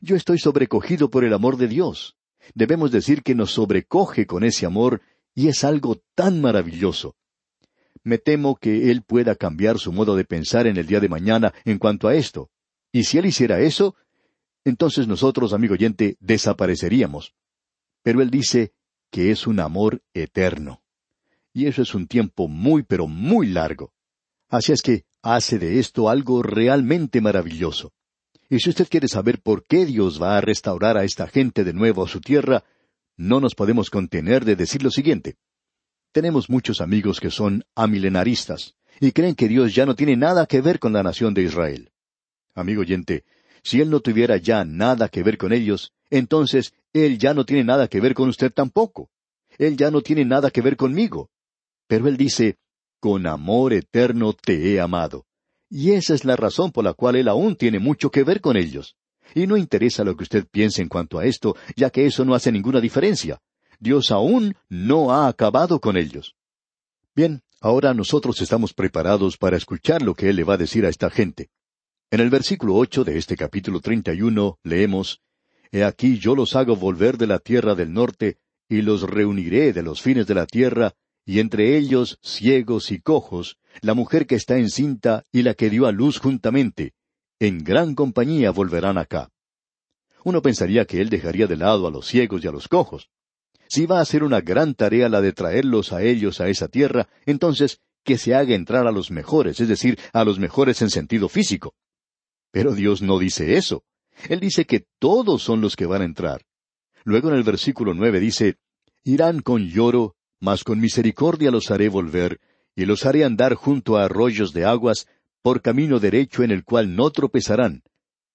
Yo 0.00 0.16
estoy 0.16 0.40
sobrecogido 0.40 1.08
por 1.08 1.22
el 1.22 1.34
amor 1.34 1.56
de 1.56 1.68
Dios. 1.68 2.16
Debemos 2.52 2.90
decir 2.90 3.22
que 3.22 3.36
nos 3.36 3.52
sobrecoge 3.52 4.26
con 4.26 4.42
ese 4.42 4.66
amor, 4.66 5.00
y 5.36 5.46
es 5.46 5.62
algo 5.62 6.02
tan 6.16 6.40
maravilloso. 6.40 7.14
Me 8.02 8.18
temo 8.18 8.56
que 8.56 8.90
Él 8.90 9.02
pueda 9.02 9.36
cambiar 9.36 9.78
su 9.78 9.92
modo 9.92 10.16
de 10.16 10.24
pensar 10.24 10.66
en 10.66 10.78
el 10.78 10.88
día 10.88 10.98
de 10.98 11.08
mañana 11.08 11.54
en 11.64 11.78
cuanto 11.78 12.08
a 12.08 12.16
esto. 12.16 12.50
Y 12.90 13.04
si 13.04 13.18
Él 13.18 13.26
hiciera 13.26 13.60
eso, 13.60 13.94
entonces 14.64 15.06
nosotros, 15.06 15.52
amigo 15.52 15.74
oyente, 15.74 16.16
desapareceríamos. 16.18 17.36
Pero 18.02 18.20
Él 18.20 18.30
dice 18.30 18.72
que 19.12 19.30
es 19.30 19.46
un 19.46 19.60
amor 19.60 20.02
eterno. 20.12 20.82
Y 21.52 21.66
eso 21.66 21.82
es 21.82 21.94
un 21.94 22.06
tiempo 22.06 22.48
muy, 22.48 22.82
pero 22.82 23.06
muy 23.06 23.48
largo. 23.48 23.92
Así 24.48 24.72
es 24.72 24.82
que 24.82 25.04
hace 25.22 25.58
de 25.58 25.78
esto 25.78 26.08
algo 26.08 26.42
realmente 26.42 27.20
maravilloso. 27.20 27.92
Y 28.48 28.60
si 28.60 28.70
usted 28.70 28.88
quiere 28.88 29.08
saber 29.08 29.40
por 29.40 29.64
qué 29.64 29.84
Dios 29.84 30.20
va 30.20 30.38
a 30.38 30.40
restaurar 30.40 30.96
a 30.96 31.04
esta 31.04 31.26
gente 31.26 31.64
de 31.64 31.74
nuevo 31.74 32.04
a 32.04 32.08
su 32.08 32.20
tierra, 32.20 32.64
no 33.16 33.40
nos 33.40 33.54
podemos 33.54 33.90
contener 33.90 34.44
de 34.44 34.56
decir 34.56 34.82
lo 34.82 34.90
siguiente. 34.90 35.36
Tenemos 36.12 36.48
muchos 36.48 36.80
amigos 36.80 37.20
que 37.20 37.30
son 37.30 37.64
amilenaristas 37.74 38.74
y 39.00 39.12
creen 39.12 39.34
que 39.34 39.48
Dios 39.48 39.74
ya 39.74 39.84
no 39.84 39.94
tiene 39.94 40.16
nada 40.16 40.46
que 40.46 40.62
ver 40.62 40.78
con 40.78 40.92
la 40.92 41.02
nación 41.02 41.34
de 41.34 41.42
Israel. 41.42 41.90
Amigo 42.54 42.80
oyente, 42.80 43.24
si 43.62 43.80
Él 43.80 43.90
no 43.90 44.00
tuviera 44.00 44.38
ya 44.38 44.64
nada 44.64 45.08
que 45.08 45.22
ver 45.22 45.36
con 45.36 45.52
ellos, 45.52 45.92
entonces 46.10 46.72
Él 46.92 47.18
ya 47.18 47.34
no 47.34 47.44
tiene 47.44 47.64
nada 47.64 47.88
que 47.88 48.00
ver 48.00 48.14
con 48.14 48.28
usted 48.28 48.50
tampoco. 48.52 49.10
Él 49.58 49.76
ya 49.76 49.90
no 49.90 50.00
tiene 50.00 50.24
nada 50.24 50.50
que 50.50 50.62
ver 50.62 50.76
conmigo. 50.76 51.30
Pero 51.88 52.06
Él 52.06 52.16
dice, 52.16 52.56
con 53.00 53.26
amor 53.26 53.72
eterno 53.72 54.32
te 54.32 54.72
he 54.72 54.80
amado. 54.80 55.26
Y 55.68 55.92
esa 55.92 56.14
es 56.14 56.24
la 56.24 56.36
razón 56.36 56.70
por 56.70 56.84
la 56.84 56.94
cual 56.94 57.16
Él 57.16 57.26
aún 57.26 57.56
tiene 57.56 57.80
mucho 57.80 58.10
que 58.10 58.22
ver 58.22 58.40
con 58.40 58.56
ellos. 58.56 58.96
Y 59.34 59.46
no 59.46 59.56
interesa 59.56 60.04
lo 60.04 60.16
que 60.16 60.22
usted 60.22 60.46
piense 60.46 60.80
en 60.80 60.88
cuanto 60.88 61.18
a 61.18 61.26
esto, 61.26 61.56
ya 61.76 61.90
que 61.90 62.06
eso 62.06 62.24
no 62.24 62.34
hace 62.34 62.52
ninguna 62.52 62.80
diferencia. 62.80 63.40
Dios 63.80 64.10
aún 64.10 64.54
no 64.68 65.12
ha 65.12 65.28
acabado 65.28 65.80
con 65.80 65.96
ellos. 65.96 66.34
Bien, 67.14 67.42
ahora 67.60 67.92
nosotros 67.94 68.40
estamos 68.40 68.72
preparados 68.72 69.36
para 69.36 69.56
escuchar 69.56 70.02
lo 70.02 70.14
que 70.14 70.30
Él 70.30 70.36
le 70.36 70.44
va 70.44 70.54
a 70.54 70.58
decir 70.58 70.86
a 70.86 70.88
esta 70.88 71.10
gente. 71.10 71.50
En 72.10 72.20
el 72.20 72.30
versículo 72.30 72.74
ocho 72.76 73.04
de 73.04 73.18
este 73.18 73.36
capítulo 73.36 73.80
treinta 73.80 74.14
y 74.14 74.22
uno 74.22 74.58
leemos 74.62 75.20
He 75.70 75.84
aquí 75.84 76.18
yo 76.18 76.34
los 76.34 76.56
hago 76.56 76.76
volver 76.76 77.18
de 77.18 77.26
la 77.26 77.38
tierra 77.38 77.74
del 77.74 77.92
norte, 77.92 78.38
y 78.68 78.82
los 78.82 79.02
reuniré 79.02 79.72
de 79.72 79.82
los 79.82 80.00
fines 80.00 80.26
de 80.26 80.34
la 80.34 80.46
tierra, 80.46 80.94
y 81.28 81.40
entre 81.40 81.76
ellos 81.76 82.18
ciegos 82.22 82.90
y 82.90 83.02
cojos, 83.02 83.58
la 83.82 83.92
mujer 83.92 84.26
que 84.26 84.34
está 84.34 84.56
encinta 84.56 85.26
y 85.30 85.42
la 85.42 85.52
que 85.52 85.68
dio 85.68 85.84
a 85.84 85.92
luz 85.92 86.18
juntamente. 86.18 86.94
En 87.38 87.62
gran 87.64 87.94
compañía 87.94 88.50
volverán 88.50 88.96
acá. 88.96 89.28
Uno 90.24 90.40
pensaría 90.40 90.86
que 90.86 91.02
él 91.02 91.10
dejaría 91.10 91.46
de 91.46 91.58
lado 91.58 91.86
a 91.86 91.90
los 91.90 92.06
ciegos 92.06 92.42
y 92.42 92.48
a 92.48 92.50
los 92.50 92.66
cojos. 92.66 93.10
Si 93.68 93.84
va 93.84 94.00
a 94.00 94.06
ser 94.06 94.24
una 94.24 94.40
gran 94.40 94.74
tarea 94.74 95.10
la 95.10 95.20
de 95.20 95.34
traerlos 95.34 95.92
a 95.92 96.02
ellos 96.02 96.40
a 96.40 96.48
esa 96.48 96.68
tierra, 96.68 97.10
entonces 97.26 97.82
que 98.04 98.16
se 98.16 98.34
haga 98.34 98.54
entrar 98.54 98.86
a 98.86 98.90
los 98.90 99.10
mejores, 99.10 99.60
es 99.60 99.68
decir, 99.68 99.98
a 100.14 100.24
los 100.24 100.38
mejores 100.38 100.80
en 100.80 100.88
sentido 100.88 101.28
físico. 101.28 101.74
Pero 102.52 102.74
Dios 102.74 103.02
no 103.02 103.18
dice 103.18 103.58
eso. 103.58 103.84
Él 104.30 104.40
dice 104.40 104.64
que 104.64 104.86
todos 104.98 105.42
son 105.42 105.60
los 105.60 105.76
que 105.76 105.84
van 105.84 106.00
a 106.00 106.06
entrar. 106.06 106.46
Luego 107.04 107.28
en 107.28 107.34
el 107.34 107.42
versículo 107.42 107.92
nueve 107.92 108.18
dice, 108.18 108.56
Irán 109.04 109.40
con 109.40 109.68
lloro 109.68 110.16
mas 110.40 110.64
con 110.64 110.80
misericordia 110.80 111.50
los 111.50 111.70
haré 111.70 111.88
volver, 111.88 112.40
y 112.76 112.86
los 112.86 113.06
haré 113.06 113.24
andar 113.24 113.54
junto 113.54 113.96
a 113.96 114.04
arroyos 114.04 114.52
de 114.52 114.64
aguas, 114.64 115.06
por 115.42 115.62
camino 115.62 115.98
derecho 116.00 116.42
en 116.42 116.50
el 116.50 116.64
cual 116.64 116.94
no 116.94 117.10
tropezarán, 117.10 117.82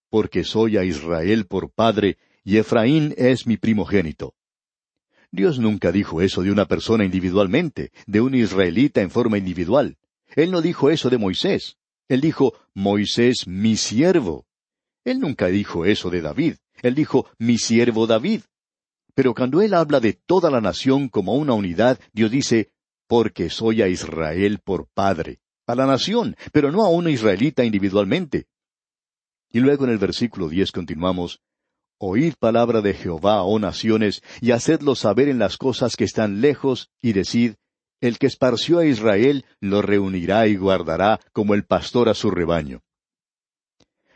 porque 0.10 0.44
soy 0.44 0.78
a 0.78 0.84
Israel 0.84 1.46
por 1.46 1.72
padre, 1.72 2.18
y 2.44 2.58
Efraín 2.58 3.14
es 3.18 3.48
mi 3.48 3.58
primogénito. 3.58 4.36
Dios 5.32 5.58
nunca 5.58 5.92
dijo 5.92 6.22
eso 6.22 6.44
de 6.44 6.52
una 6.52 6.68
persona 6.68 7.06
individualmente, 7.06 7.92
de 8.06 8.22
un 8.22 8.36
israelita 8.36 9.02
en 9.02 9.10
forma 9.10 9.38
individual. 9.38 9.98
Él 10.36 10.52
no 10.52 10.62
dijo 10.62 10.92
eso 10.92 11.10
de 11.10 11.18
Moisés. 11.18 11.78
Él 12.08 12.22
dijo, 12.22 12.54
Moisés 12.76 13.48
mi 13.48 13.76
siervo. 13.76 14.46
Él 15.04 15.20
nunca 15.20 15.48
dijo 15.48 15.86
eso 15.86 16.10
de 16.10 16.22
David. 16.22 16.56
Él 16.84 16.96
dijo, 16.96 17.28
mi 17.40 17.58
siervo 17.58 18.06
David. 18.06 18.42
Pero 19.16 19.34
cuando 19.34 19.62
Él 19.62 19.74
habla 19.74 20.00
de 20.00 20.14
toda 20.14 20.50
la 20.50 20.62
nación 20.62 21.10
como 21.10 21.36
una 21.36 21.54
unidad, 21.54 22.00
Dios 22.14 22.32
dice, 22.32 22.72
porque 23.08 23.50
soy 23.50 23.82
a 23.82 23.88
Israel 23.88 24.60
por 24.64 24.88
padre, 24.88 25.40
a 25.68 25.76
la 25.76 25.86
nación, 25.86 26.36
pero 26.52 26.72
no 26.72 26.84
a 26.84 26.90
una 26.90 27.12
israelita 27.12 27.64
individualmente. 27.64 28.48
Y 29.52 29.60
luego 29.60 29.86
en 29.86 29.92
el 29.92 30.00
versículo 30.00 30.50
diez 30.50 30.72
continuamos, 30.72 31.42
Oíd 32.00 32.34
palabra 32.40 32.82
de 32.82 32.96
Jehová, 32.96 33.44
oh 33.44 33.60
naciones, 33.60 34.24
y 34.42 34.52
hacedlo 34.52 34.96
saber 34.96 35.30
en 35.30 35.40
las 35.40 35.58
cosas 35.58 35.96
que 35.96 36.04
están 36.04 36.42
lejos, 36.42 36.90
y 37.02 37.14
decid, 37.14 37.54
El 38.02 38.18
que 38.18 38.28
esparció 38.28 38.80
a 38.80 38.86
Israel 38.86 39.46
lo 39.62 39.82
reunirá 39.82 40.48
y 40.48 40.58
guardará 40.58 41.20
como 41.32 41.54
el 41.54 41.66
pastor 41.66 42.10
a 42.10 42.14
su 42.14 42.32
rebaño. 42.32 42.82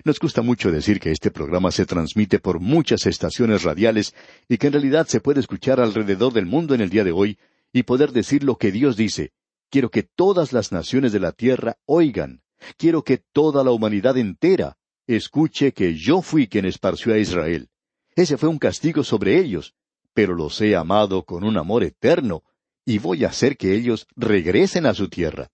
Nos 0.03 0.19
gusta 0.19 0.41
mucho 0.41 0.71
decir 0.71 0.99
que 0.99 1.11
este 1.11 1.31
programa 1.31 1.71
se 1.71 1.85
transmite 1.85 2.39
por 2.39 2.59
muchas 2.59 3.05
estaciones 3.05 3.63
radiales 3.63 4.13
y 4.47 4.57
que 4.57 4.67
en 4.67 4.73
realidad 4.73 5.07
se 5.07 5.19
puede 5.19 5.39
escuchar 5.39 5.79
alrededor 5.79 6.33
del 6.33 6.45
mundo 6.45 6.75
en 6.75 6.81
el 6.81 6.89
día 6.89 7.03
de 7.03 7.11
hoy 7.11 7.37
y 7.73 7.83
poder 7.83 8.11
decir 8.11 8.43
lo 8.43 8.57
que 8.57 8.71
Dios 8.71 8.95
dice. 8.95 9.31
Quiero 9.69 9.89
que 9.89 10.03
todas 10.03 10.53
las 10.53 10.71
naciones 10.71 11.11
de 11.11 11.19
la 11.19 11.31
tierra 11.31 11.77
oigan. 11.85 12.41
Quiero 12.77 13.03
que 13.03 13.17
toda 13.17 13.63
la 13.63 13.71
humanidad 13.71 14.17
entera 14.17 14.77
escuche 15.07 15.73
que 15.73 15.95
yo 15.95 16.21
fui 16.21 16.47
quien 16.47 16.65
esparció 16.65 17.13
a 17.13 17.17
Israel. 17.17 17.69
Ese 18.15 18.37
fue 18.37 18.49
un 18.49 18.59
castigo 18.59 19.03
sobre 19.03 19.39
ellos, 19.39 19.75
pero 20.13 20.35
los 20.35 20.59
he 20.61 20.75
amado 20.75 21.23
con 21.23 21.43
un 21.43 21.57
amor 21.57 21.83
eterno, 21.83 22.43
y 22.85 22.97
voy 22.97 23.23
a 23.25 23.29
hacer 23.29 23.57
que 23.57 23.75
ellos 23.75 24.07
regresen 24.15 24.85
a 24.85 24.93
su 24.93 25.09
tierra. 25.09 25.49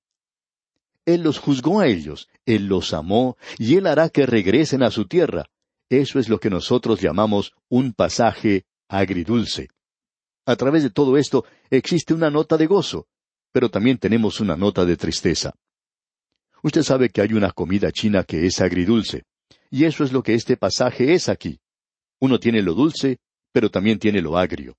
Él 1.05 1.21
los 1.21 1.39
juzgó 1.39 1.81
a 1.81 1.87
ellos, 1.87 2.29
Él 2.45 2.67
los 2.67 2.93
amó, 2.93 3.37
y 3.57 3.75
Él 3.75 3.87
hará 3.87 4.09
que 4.09 4.25
regresen 4.25 4.83
a 4.83 4.91
su 4.91 5.05
tierra. 5.05 5.45
Eso 5.89 6.17
es 6.17 6.29
lo 6.29 6.39
que 6.39 6.49
nosotros 6.49 7.01
llamamos 7.01 7.53
un 7.69 7.93
pasaje 7.93 8.65
agridulce. 8.87 9.67
A 10.45 10.55
través 10.55 10.83
de 10.83 10.89
todo 10.89 11.17
esto 11.17 11.45
existe 11.69 12.13
una 12.13 12.29
nota 12.29 12.57
de 12.57 12.67
gozo, 12.67 13.07
pero 13.51 13.69
también 13.69 13.97
tenemos 13.97 14.39
una 14.39 14.55
nota 14.55 14.85
de 14.85 14.95
tristeza. 14.95 15.53
Usted 16.61 16.83
sabe 16.83 17.09
que 17.09 17.21
hay 17.21 17.33
una 17.33 17.51
comida 17.51 17.91
china 17.91 18.23
que 18.23 18.45
es 18.45 18.61
agridulce, 18.61 19.23
y 19.69 19.83
eso 19.83 20.05
es 20.05 20.13
lo 20.13 20.23
que 20.23 20.35
este 20.35 20.55
pasaje 20.55 21.13
es 21.13 21.27
aquí. 21.27 21.59
Uno 22.19 22.39
tiene 22.39 22.61
lo 22.61 22.73
dulce, 22.73 23.17
pero 23.51 23.69
también 23.69 23.99
tiene 23.99 24.21
lo 24.21 24.37
agrio. 24.37 24.77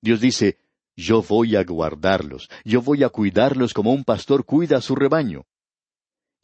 Dios 0.00 0.20
dice, 0.20 0.58
yo 0.94 1.22
voy 1.22 1.56
a 1.56 1.64
guardarlos, 1.64 2.48
yo 2.64 2.80
voy 2.80 3.02
a 3.02 3.08
cuidarlos 3.08 3.74
como 3.74 3.92
un 3.92 4.04
pastor 4.04 4.44
cuida 4.44 4.76
a 4.76 4.80
su 4.80 4.94
rebaño 4.94 5.44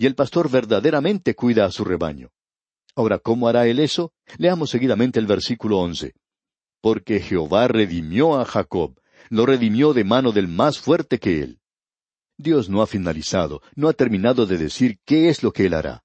y 0.01 0.07
el 0.07 0.15
pastor 0.15 0.51
verdaderamente 0.51 1.35
cuida 1.35 1.67
a 1.67 1.71
su 1.71 1.85
rebaño. 1.85 2.31
Ahora, 2.97 3.19
¿cómo 3.19 3.49
hará 3.49 3.67
él 3.67 3.79
eso? 3.79 4.15
Leamos 4.39 4.71
seguidamente 4.71 5.21
el 5.21 5.27
versículo 5.27 5.77
once. 5.77 6.15
Porque 6.81 7.21
Jehová 7.21 7.69
redimió 7.69 8.41
a 8.41 8.47
Jacob, 8.47 8.99
lo 9.29 9.45
redimió 9.45 9.93
de 9.93 10.05
mano 10.05 10.33
del 10.33 10.49
más 10.49 10.79
fuerte 10.79 11.19
que 11.19 11.43
él. 11.43 11.61
Dios 12.39 12.71
no 12.71 12.81
ha 12.81 12.87
finalizado, 12.87 13.61
no 13.75 13.91
ha 13.91 13.93
terminado 13.93 14.47
de 14.47 14.57
decir 14.57 14.99
qué 15.05 15.29
es 15.29 15.43
lo 15.43 15.53
que 15.53 15.67
él 15.67 15.75
hará. 15.75 16.03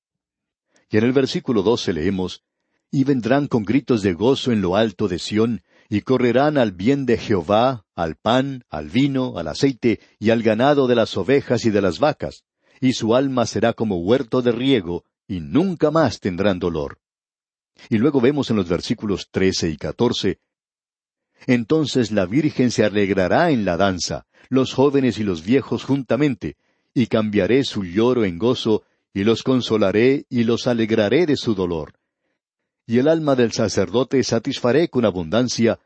Y 0.90 0.98
en 0.98 1.06
el 1.06 1.14
versículo 1.14 1.64
doce 1.64 1.94
leemos, 1.94 2.44
Y 2.92 3.06
vendrán 3.06 3.48
con 3.48 3.64
gritos 3.64 4.02
de 4.02 4.12
gozo 4.12 4.52
en 4.52 4.60
lo 4.60 4.76
alto 4.76 5.08
de 5.08 5.20
Sión, 5.20 5.64
y 5.88 6.02
correrán 6.02 6.58
al 6.58 6.74
bien 6.74 7.06
de 7.06 7.18
Jehová, 7.18 7.86
al 7.96 8.18
pan, 8.18 8.66
al 8.70 8.90
vino, 8.90 9.38
al 9.38 9.48
aceite 9.48 10.02
y 10.20 10.32
al 10.32 10.44
ganado 10.44 10.86
de 10.88 10.96
las 10.96 11.16
ovejas 11.16 11.64
y 11.64 11.70
de 11.70 11.82
las 11.82 12.00
vacas, 12.00 12.44
y 12.86 12.94
su 12.94 13.16
alma 13.16 13.46
será 13.46 13.74
como 13.74 13.98
huerto 13.98 14.42
de 14.42 14.52
riego, 14.52 15.04
y 15.28 15.40
nunca 15.40 15.92
más 15.92 16.20
tendrán 16.20 16.60
dolor. 16.60 17.00
Y 17.90 17.98
luego 17.98 18.22
vemos 18.22 18.50
en 18.50 18.56
los 18.56 18.70
versículos 18.70 19.30
trece 19.32 19.70
y 19.70 19.78
catorce 19.78 20.40
Entonces 21.48 22.12
la 22.12 22.26
Virgen 22.26 22.72
se 22.72 22.86
alegrará 22.86 23.52
en 23.52 23.66
la 23.66 23.78
danza, 23.78 24.26
los 24.50 24.74
jóvenes 24.74 25.20
y 25.20 25.24
los 25.24 25.44
viejos 25.44 25.84
juntamente, 25.84 26.58
y 26.94 27.08
cambiaré 27.08 27.64
su 27.64 27.84
lloro 27.84 28.24
en 28.24 28.38
gozo, 28.38 28.84
y 29.14 29.24
los 29.24 29.44
consolaré 29.44 30.26
y 30.30 30.44
los 30.44 30.68
alegraré 30.68 31.26
de 31.26 31.38
su 31.38 31.56
dolor 31.56 31.94
y 32.88 33.00
el 33.00 33.08
alma 33.08 33.36
del 33.36 33.52
sacerdote 33.52 34.24
satisfaré 34.24 34.90
con 34.90 35.06
abundancia, 35.06 35.80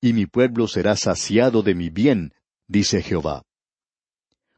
y 0.00 0.12
mi 0.12 0.26
pueblo 0.26 0.66
será 0.66 0.96
saciado 0.96 1.62
de 1.62 1.74
mi 1.74 1.90
bien, 1.90 2.34
dice 2.66 3.02
Jehová. 3.02 3.44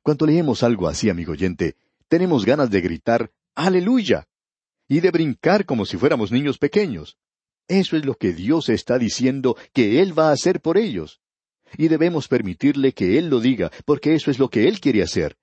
Cuando 0.03 0.27
leemos 0.27 0.63
algo 0.63 0.89
así, 0.89 1.11
amigo 1.11 1.33
oyente, 1.33 1.77
tenemos 2.13 2.45
ganas 2.45 2.69
de 2.69 2.83
gritar 2.83 3.31
Aleluya 3.55 4.29
y 4.87 5.01
de 5.01 5.11
brincar 5.11 5.65
como 5.65 5.87
si 5.87 5.97
fuéramos 5.97 6.31
niños 6.31 6.59
pequeños. 6.59 7.17
Eso 7.69 7.97
es 7.97 8.05
lo 8.05 8.17
que 8.17 8.35
Dios 8.35 8.69
está 8.69 8.99
diciendo 8.99 9.57
que 9.73 10.03
Él 10.03 10.13
va 10.19 10.29
a 10.29 10.33
hacer 10.33 10.61
por 10.61 10.77
ellos. 10.77 11.23
Y 11.79 11.89
debemos 11.89 12.29
permitirle 12.29 12.93
que 12.93 13.17
Él 13.17 13.31
lo 13.31 13.41
diga, 13.41 13.73
porque 13.87 14.15
eso 14.15 14.31
es 14.31 14.39
lo 14.39 14.51
que 14.51 14.69
Él 14.69 14.79
quiere 14.79 15.03
hacer. 15.03 15.39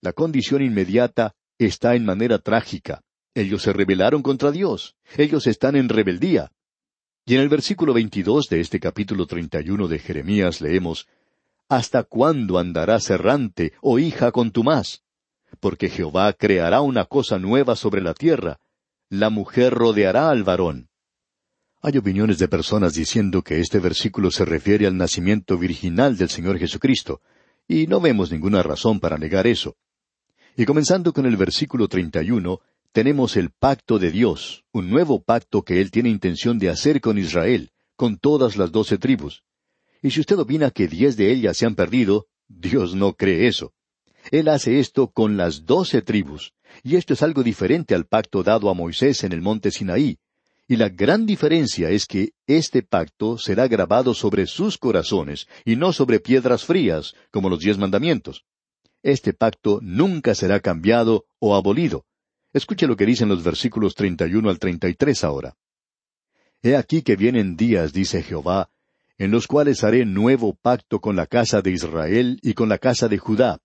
La 0.00 0.12
condición 0.12 0.62
inmediata 0.62 1.34
está 1.58 1.96
en 1.96 2.04
manera 2.04 2.38
trágica. 2.38 3.02
Ellos 3.34 3.62
se 3.62 3.72
rebelaron 3.72 4.22
contra 4.22 4.52
Dios. 4.52 4.94
Ellos 5.16 5.48
están 5.48 5.74
en 5.74 5.88
rebeldía. 5.88 6.52
Y 7.24 7.34
en 7.34 7.40
el 7.40 7.48
versículo 7.48 7.92
22 7.92 8.46
de 8.48 8.60
este 8.60 8.78
capítulo 8.78 9.26
31 9.26 9.88
de 9.88 9.98
Jeremías 9.98 10.60
leemos, 10.60 11.08
¿Hasta 11.68 12.04
cuándo 12.04 12.60
andarás 12.60 13.10
errante, 13.10 13.72
oh 13.80 13.98
hija 13.98 14.30
contumaz? 14.30 15.02
Porque 15.60 15.88
Jehová 15.88 16.32
creará 16.32 16.80
una 16.80 17.04
cosa 17.04 17.38
nueva 17.38 17.76
sobre 17.76 18.02
la 18.02 18.14
tierra. 18.14 18.58
La 19.08 19.30
mujer 19.30 19.72
rodeará 19.74 20.30
al 20.30 20.44
varón. 20.44 20.88
Hay 21.82 21.98
opiniones 21.98 22.38
de 22.38 22.48
personas 22.48 22.94
diciendo 22.94 23.42
que 23.42 23.60
este 23.60 23.78
versículo 23.78 24.30
se 24.30 24.44
refiere 24.44 24.86
al 24.86 24.96
nacimiento 24.96 25.56
virginal 25.56 26.16
del 26.16 26.28
Señor 26.28 26.58
Jesucristo, 26.58 27.20
y 27.68 27.86
no 27.86 28.00
vemos 28.00 28.32
ninguna 28.32 28.62
razón 28.62 28.98
para 28.98 29.18
negar 29.18 29.46
eso. 29.46 29.76
Y 30.56 30.64
comenzando 30.64 31.12
con 31.12 31.26
el 31.26 31.36
versículo 31.36 31.86
31, 31.86 32.60
tenemos 32.90 33.36
el 33.36 33.50
pacto 33.50 33.98
de 33.98 34.10
Dios, 34.10 34.64
un 34.72 34.90
nuevo 34.90 35.22
pacto 35.22 35.62
que 35.62 35.80
Él 35.80 35.90
tiene 35.90 36.08
intención 36.08 36.58
de 36.58 36.70
hacer 36.70 37.00
con 37.00 37.18
Israel, 37.18 37.70
con 37.94 38.18
todas 38.18 38.56
las 38.56 38.72
doce 38.72 38.98
tribus. 38.98 39.44
Y 40.02 40.10
si 40.10 40.20
usted 40.20 40.38
opina 40.38 40.70
que 40.70 40.88
diez 40.88 41.16
de 41.16 41.30
ellas 41.30 41.56
se 41.56 41.66
han 41.66 41.74
perdido, 41.74 42.26
Dios 42.48 42.94
no 42.94 43.12
cree 43.12 43.46
eso. 43.46 43.74
Él 44.30 44.48
hace 44.48 44.80
esto 44.80 45.08
con 45.08 45.36
las 45.36 45.64
doce 45.64 46.02
tribus, 46.02 46.52
y 46.82 46.96
esto 46.96 47.14
es 47.14 47.22
algo 47.22 47.42
diferente 47.42 47.94
al 47.94 48.06
pacto 48.06 48.42
dado 48.42 48.68
a 48.70 48.74
Moisés 48.74 49.24
en 49.24 49.32
el 49.32 49.40
monte 49.40 49.70
Sinaí. 49.70 50.18
Y 50.68 50.76
la 50.76 50.88
gran 50.88 51.26
diferencia 51.26 51.90
es 51.90 52.06
que 52.06 52.32
este 52.46 52.82
pacto 52.82 53.38
será 53.38 53.68
grabado 53.68 54.14
sobre 54.14 54.46
sus 54.46 54.78
corazones 54.78 55.46
y 55.64 55.76
no 55.76 55.92
sobre 55.92 56.18
piedras 56.18 56.64
frías, 56.64 57.14
como 57.30 57.48
los 57.48 57.60
diez 57.60 57.78
mandamientos. 57.78 58.44
Este 59.02 59.32
pacto 59.32 59.78
nunca 59.80 60.34
será 60.34 60.58
cambiado 60.58 61.26
o 61.38 61.54
abolido. 61.54 62.04
Escuche 62.52 62.88
lo 62.88 62.96
que 62.96 63.06
dicen 63.06 63.28
los 63.28 63.44
versículos 63.44 63.94
31 63.94 64.50
al 64.50 64.58
33 64.58 65.22
ahora. 65.22 65.56
He 66.62 66.74
aquí 66.74 67.02
que 67.02 67.14
vienen 67.14 67.56
días, 67.56 67.92
dice 67.92 68.22
Jehová, 68.22 68.70
en 69.18 69.30
los 69.30 69.46
cuales 69.46 69.84
haré 69.84 70.04
nuevo 70.04 70.54
pacto 70.54 71.00
con 71.00 71.14
la 71.14 71.26
casa 71.26 71.62
de 71.62 71.70
Israel 71.70 72.40
y 72.42 72.54
con 72.54 72.68
la 72.68 72.78
casa 72.78 73.06
de 73.06 73.18
Judá, 73.18 73.60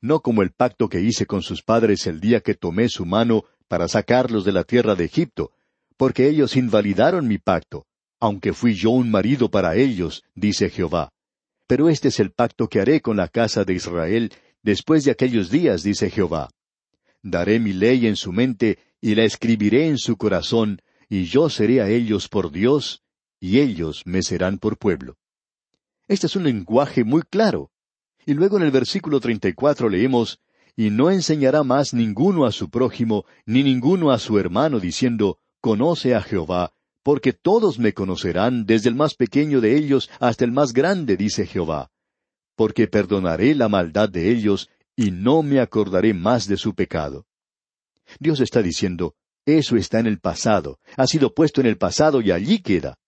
no 0.00 0.20
como 0.20 0.42
el 0.42 0.50
pacto 0.50 0.88
que 0.88 1.00
hice 1.00 1.26
con 1.26 1.42
sus 1.42 1.62
padres 1.62 2.06
el 2.06 2.20
día 2.20 2.40
que 2.40 2.54
tomé 2.54 2.88
su 2.88 3.06
mano 3.06 3.44
para 3.68 3.88
sacarlos 3.88 4.44
de 4.44 4.52
la 4.52 4.64
tierra 4.64 4.94
de 4.94 5.04
Egipto, 5.04 5.52
porque 5.96 6.28
ellos 6.28 6.56
invalidaron 6.56 7.26
mi 7.26 7.38
pacto, 7.38 7.86
aunque 8.20 8.52
fui 8.52 8.74
yo 8.74 8.90
un 8.90 9.10
marido 9.10 9.50
para 9.50 9.76
ellos, 9.76 10.24
dice 10.34 10.70
Jehová. 10.70 11.12
Pero 11.66 11.88
este 11.88 12.08
es 12.08 12.20
el 12.20 12.30
pacto 12.30 12.68
que 12.68 12.80
haré 12.80 13.00
con 13.00 13.16
la 13.16 13.28
casa 13.28 13.64
de 13.64 13.74
Israel 13.74 14.32
después 14.62 15.04
de 15.04 15.10
aquellos 15.10 15.50
días, 15.50 15.82
dice 15.82 16.10
Jehová. 16.10 16.50
Daré 17.22 17.58
mi 17.58 17.72
ley 17.72 18.06
en 18.06 18.16
su 18.16 18.32
mente 18.32 18.78
y 19.00 19.14
la 19.14 19.24
escribiré 19.24 19.88
en 19.88 19.98
su 19.98 20.16
corazón, 20.16 20.80
y 21.08 21.24
yo 21.24 21.48
seré 21.50 21.80
a 21.80 21.88
ellos 21.88 22.28
por 22.28 22.50
Dios, 22.50 23.02
y 23.40 23.60
ellos 23.60 24.02
me 24.04 24.22
serán 24.22 24.58
por 24.58 24.78
pueblo. 24.78 25.16
Este 26.08 26.26
es 26.26 26.36
un 26.36 26.44
lenguaje 26.44 27.04
muy 27.04 27.22
claro. 27.22 27.70
Y 28.26 28.34
luego 28.34 28.56
en 28.56 28.64
el 28.64 28.72
versículo 28.72 29.20
treinta 29.20 29.48
y 29.48 29.52
cuatro 29.52 29.88
leemos, 29.88 30.40
Y 30.76 30.90
no 30.90 31.10
enseñará 31.10 31.62
más 31.62 31.94
ninguno 31.94 32.44
a 32.44 32.52
su 32.52 32.68
prójimo, 32.68 33.24
ni 33.46 33.62
ninguno 33.62 34.10
a 34.10 34.18
su 34.18 34.38
hermano, 34.38 34.78
diciendo, 34.78 35.38
Conoce 35.60 36.14
a 36.14 36.20
Jehová, 36.20 36.72
porque 37.02 37.32
todos 37.32 37.78
me 37.78 37.94
conocerán, 37.94 38.66
desde 38.66 38.90
el 38.90 38.94
más 38.94 39.14
pequeño 39.14 39.60
de 39.62 39.76
ellos 39.76 40.10
hasta 40.20 40.44
el 40.44 40.52
más 40.52 40.72
grande, 40.74 41.16
dice 41.16 41.46
Jehová. 41.46 41.90
Porque 42.56 42.88
perdonaré 42.88 43.54
la 43.54 43.68
maldad 43.68 44.10
de 44.10 44.30
ellos, 44.30 44.68
y 44.96 45.12
no 45.12 45.42
me 45.42 45.60
acordaré 45.60 46.12
más 46.12 46.46
de 46.48 46.56
su 46.56 46.74
pecado. 46.74 47.26
Dios 48.18 48.40
está 48.40 48.60
diciendo, 48.60 49.14
eso 49.46 49.76
está 49.76 50.00
en 50.00 50.06
el 50.08 50.18
pasado, 50.18 50.78
ha 50.96 51.06
sido 51.06 51.32
puesto 51.32 51.60
en 51.60 51.68
el 51.68 51.78
pasado 51.78 52.20
y 52.20 52.32
allí 52.32 52.60
queda. 52.60 52.98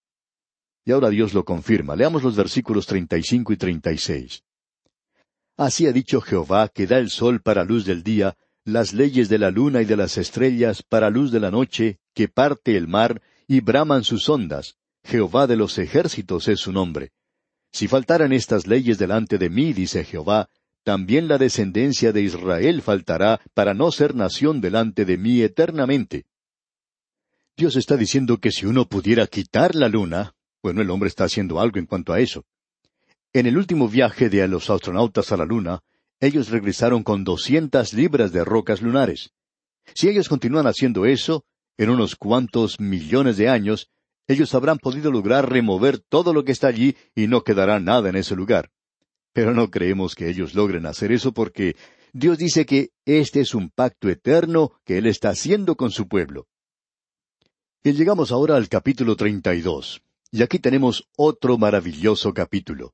Y 0.85 0.91
ahora 0.91 1.09
Dios 1.09 1.33
lo 1.33 1.43
confirma. 1.43 1.95
Leamos 1.95 2.23
los 2.23 2.35
versículos 2.35 2.87
35 2.87 3.53
y 3.53 3.57
36. 3.57 4.43
Así 5.59 5.87
ha 5.87 5.91
dicho 5.91 6.21
Jehová, 6.21 6.69
que 6.69 6.87
da 6.87 6.99
el 6.99 7.09
sol 7.09 7.41
para 7.41 7.65
luz 7.65 7.83
del 7.83 8.01
día, 8.01 8.37
las 8.63 8.93
leyes 8.93 9.27
de 9.27 9.37
la 9.37 9.51
luna 9.51 9.81
y 9.81 9.85
de 9.85 9.97
las 9.97 10.17
estrellas 10.17 10.83
para 10.83 11.09
luz 11.09 11.33
de 11.33 11.41
la 11.41 11.51
noche, 11.51 11.99
que 12.13 12.29
parte 12.29 12.77
el 12.77 12.87
mar 12.87 13.21
y 13.45 13.59
braman 13.59 14.05
sus 14.05 14.29
ondas. 14.29 14.77
Jehová 15.03 15.47
de 15.47 15.57
los 15.57 15.77
ejércitos 15.77 16.47
es 16.47 16.61
su 16.61 16.71
nombre. 16.71 17.11
Si 17.73 17.89
faltaran 17.89 18.31
estas 18.31 18.67
leyes 18.67 18.97
delante 18.97 19.37
de 19.37 19.49
mí, 19.49 19.73
dice 19.73 20.05
Jehová, 20.05 20.47
también 20.85 21.27
la 21.27 21.37
descendencia 21.37 22.13
de 22.13 22.21
Israel 22.21 22.81
faltará 22.81 23.41
para 23.53 23.73
no 23.73 23.91
ser 23.91 24.15
nación 24.15 24.61
delante 24.61 25.03
de 25.03 25.17
mí 25.17 25.41
eternamente. 25.41 26.23
Dios 27.57 27.75
está 27.75 27.97
diciendo 27.97 28.37
que 28.37 28.51
si 28.51 28.65
uno 28.65 28.87
pudiera 28.87 29.27
quitar 29.27 29.75
la 29.75 29.89
luna, 29.89 30.35
bueno, 30.63 30.81
el 30.81 30.89
hombre 30.89 31.09
está 31.09 31.25
haciendo 31.25 31.59
algo 31.59 31.79
en 31.79 31.85
cuanto 31.85 32.13
a 32.13 32.21
eso. 32.21 32.45
En 33.31 33.45
el 33.45 33.57
último 33.57 33.87
viaje 33.87 34.27
de 34.27 34.47
los 34.47 34.71
astronautas 34.71 35.31
a 35.31 35.37
la 35.37 35.45
luna, 35.45 35.81
ellos 36.19 36.49
regresaron 36.49 37.03
con 37.03 37.23
doscientas 37.23 37.93
libras 37.93 38.31
de 38.31 38.43
rocas 38.43 38.81
lunares. 38.81 39.33
Si 39.93 40.09
ellos 40.09 40.27
continúan 40.27 40.65
haciendo 40.65 41.05
eso, 41.05 41.45
en 41.77 41.91
unos 41.91 42.15
cuantos 42.15 42.79
millones 42.79 43.37
de 43.37 43.47
años, 43.47 43.91
ellos 44.27 44.55
habrán 44.55 44.79
podido 44.79 45.11
lograr 45.11 45.47
remover 45.47 45.99
todo 45.99 46.33
lo 46.33 46.43
que 46.43 46.51
está 46.51 46.67
allí 46.67 46.97
y 47.13 47.27
no 47.27 47.43
quedará 47.43 47.79
nada 47.79 48.09
en 48.09 48.15
ese 48.15 48.35
lugar. 48.35 48.71
Pero 49.31 49.53
no 49.53 49.69
creemos 49.69 50.15
que 50.15 50.27
ellos 50.27 50.55
logren 50.55 50.87
hacer 50.87 51.11
eso 51.11 51.31
porque 51.31 51.75
Dios 52.13 52.39
dice 52.39 52.65
que 52.65 52.89
este 53.05 53.41
es 53.41 53.53
un 53.53 53.69
pacto 53.69 54.09
eterno 54.09 54.71
que 54.83 54.97
Él 54.97 55.05
está 55.05 55.29
haciendo 55.29 55.75
con 55.75 55.91
su 55.91 56.07
pueblo. 56.07 56.47
Y 57.83 57.91
llegamos 57.93 58.31
ahora 58.31 58.55
al 58.55 58.69
capítulo 58.69 59.15
treinta 59.15 59.53
y 59.53 59.61
dos. 59.61 60.01
Y 60.31 60.41
aquí 60.41 60.57
tenemos 60.57 61.07
otro 61.15 61.59
maravilloso 61.59 62.33
capítulo. 62.33 62.93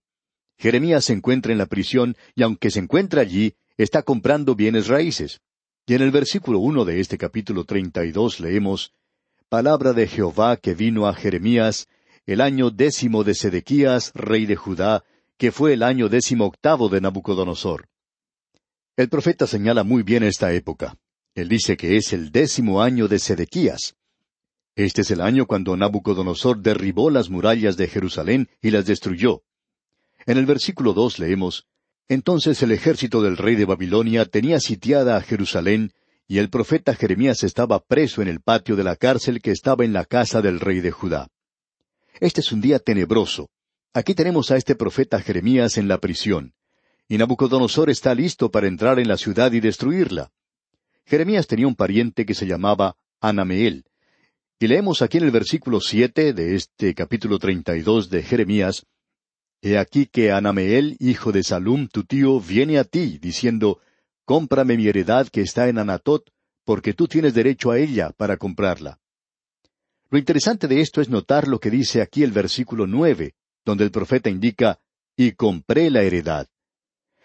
Jeremías 0.58 1.06
se 1.06 1.13
encuentra 1.13 1.52
en 1.52 1.58
la 1.58 1.65
prisión 1.65 2.15
y 2.36 2.44
aunque 2.44 2.72
se 2.72 2.80
encuentra 2.80 3.22
allí, 3.22 3.56
está 3.78 4.04
comprando 4.04 4.56
bienes 4.56 4.88
raíces. 4.88 5.41
Y 5.86 5.94
en 5.94 6.02
el 6.02 6.12
versículo 6.12 6.60
uno 6.60 6.86
de 6.86 7.00
este 7.00 7.18
capítulo 7.18 7.63
treinta 7.63 8.06
y 8.06 8.12
dos 8.12 8.39
leemos 8.39 8.94
Palabra 9.50 9.94
de 9.94 10.08
Jehová 10.08 10.58
que 10.58 10.74
vino 10.74 11.08
a 11.08 11.13
Jeremías 11.13 11.88
el 12.26 12.41
año 12.41 12.72
décimo 12.72 13.24
de 13.24 13.36
Sedequías, 13.36 14.12
rey 14.15 14.48
de 14.48 14.56
Judá, 14.56 15.04
que 15.38 15.52
fue 15.52 15.74
el 15.74 15.84
año 15.84 16.10
décimo 16.10 16.46
octavo 16.46 16.89
de 16.89 17.02
Nabucodonosor. 17.02 17.88
El 18.98 19.10
profeta 19.10 19.46
señala 19.46 19.84
muy 19.84 20.02
bien 20.02 20.24
esta 20.24 20.52
época. 20.54 20.98
Él 21.36 21.50
dice 21.50 21.78
que 21.78 21.98
es 21.98 22.13
el 22.13 22.32
décimo 22.32 22.82
año 22.82 23.08
de 23.08 23.20
Sedequías. 23.20 23.96
Este 24.76 25.02
es 25.02 25.12
el 25.12 25.22
año 25.22 25.46
cuando 25.46 25.78
Nabucodonosor 25.78 26.62
derribó 26.62 27.12
las 27.12 27.30
murallas 27.30 27.78
de 27.78 27.88
Jerusalén 27.88 28.50
y 28.62 28.72
las 28.72 28.86
destruyó. 28.86 29.44
En 30.26 30.38
el 30.38 30.46
versículo 30.46 30.94
dos 30.94 31.20
leemos, 31.20 31.66
Entonces 32.08 32.62
el 32.64 32.72
ejército 32.72 33.22
del 33.22 33.38
rey 33.38 33.56
de 33.56 33.66
Babilonia 33.66 34.26
tenía 34.26 34.60
sitiada 34.60 35.18
a 35.18 35.22
Jerusalén, 35.22 35.92
y 36.28 36.40
el 36.40 36.50
profeta 36.50 36.96
Jeremías 36.96 37.44
estaba 37.44 37.80
preso 37.80 38.22
en 38.22 38.28
el 38.28 38.42
patio 38.42 38.76
de 38.76 38.84
la 38.84 38.96
cárcel 38.96 39.42
que 39.42 39.52
estaba 39.52 39.86
en 39.86 39.94
la 39.94 40.06
casa 40.06 40.42
del 40.42 40.60
rey 40.60 40.80
de 40.80 40.92
Judá. 40.92 41.28
Este 42.20 42.42
es 42.42 42.52
un 42.52 42.62
día 42.62 42.80
tenebroso, 42.80 43.50
Aquí 43.98 44.14
tenemos 44.14 44.52
a 44.52 44.58
este 44.58 44.76
profeta 44.76 45.22
Jeremías 45.22 45.78
en 45.78 45.88
la 45.88 46.00
prisión, 46.00 46.54
y 47.08 47.18
Nabucodonosor 47.18 47.90
está 47.90 48.14
listo 48.14 48.52
para 48.52 48.68
entrar 48.68 49.00
en 49.00 49.08
la 49.08 49.16
ciudad 49.16 49.54
y 49.54 49.62
destruirla. 49.62 50.32
Jeremías 51.06 51.48
tenía 51.48 51.66
un 51.66 51.78
pariente 51.78 52.26
que 52.26 52.34
se 52.34 52.46
llamaba 52.46 52.98
Anameel, 53.22 53.86
Y 54.60 54.68
leemos 54.68 55.02
aquí 55.02 55.20
en 55.20 55.24
el 55.24 55.32
versículo 55.32 55.80
siete 55.80 56.34
de 56.34 56.56
este 56.56 56.94
capítulo 56.94 57.40
treinta 57.40 57.78
y 57.78 57.84
dos 57.84 58.10
de 58.10 58.22
Jeremías, 58.22 58.86
He 59.67 59.80
aquí 59.80 60.06
que 60.06 60.32
Anameel, 60.32 60.95
hijo 60.99 61.32
de 61.32 61.41
Salum, 61.41 61.88
tu 61.88 62.04
tío, 62.04 62.39
viene 62.39 62.78
a 62.78 62.84
ti, 62.84 63.17
diciendo, 63.19 63.80
Cómprame 64.23 64.78
mi 64.78 64.86
heredad 64.86 65.28
que 65.28 65.41
está 65.41 65.67
en 65.67 65.80
Anatot, 65.80 66.30
porque 66.65 66.93
tú 66.93 67.08
tienes 67.08 67.34
derecho 67.34 67.71
a 67.71 67.80
ella 67.80 68.12
para 68.15 68.38
comprarla. 68.38 68.99
Lo 70.12 70.19
interesante 70.19 70.67
de 70.67 70.82
esto 70.82 71.01
es 71.01 71.10
notar 71.10 71.47
lo 71.47 71.60
que 71.60 71.71
dice 71.71 72.04
aquí 72.04 72.21
el 72.21 72.32
versículo 72.32 72.86
nueve, 72.86 73.34
donde 73.65 73.84
el 73.84 73.89
profeta 73.89 74.30
indica, 74.30 74.78
y 75.17 75.32
compré 75.32 75.89
la 75.89 76.04
heredad. 76.04 76.47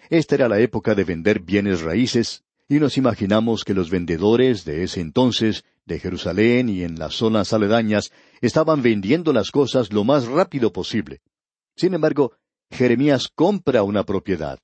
Esta 0.08 0.36
era 0.36 0.48
la 0.48 0.60
época 0.60 0.94
de 0.94 1.04
vender 1.04 1.40
bienes 1.40 1.82
raíces, 1.82 2.42
y 2.70 2.78
nos 2.78 2.96
imaginamos 2.96 3.64
que 3.64 3.74
los 3.74 3.90
vendedores 3.90 4.64
de 4.64 4.82
ese 4.84 5.02
entonces, 5.02 5.62
de 5.84 5.98
Jerusalén 5.98 6.70
y 6.70 6.84
en 6.84 6.98
las 6.98 7.16
zonas 7.16 7.52
aledañas, 7.52 8.10
estaban 8.40 8.80
vendiendo 8.80 9.34
las 9.34 9.50
cosas 9.50 9.92
lo 9.92 10.04
más 10.04 10.24
rápido 10.24 10.72
posible. 10.72 11.20
Sin 11.80 11.94
embargo, 11.94 12.34
Jeremías 12.70 13.28
compra 13.34 13.82
una 13.84 14.04
propiedad. 14.04 14.58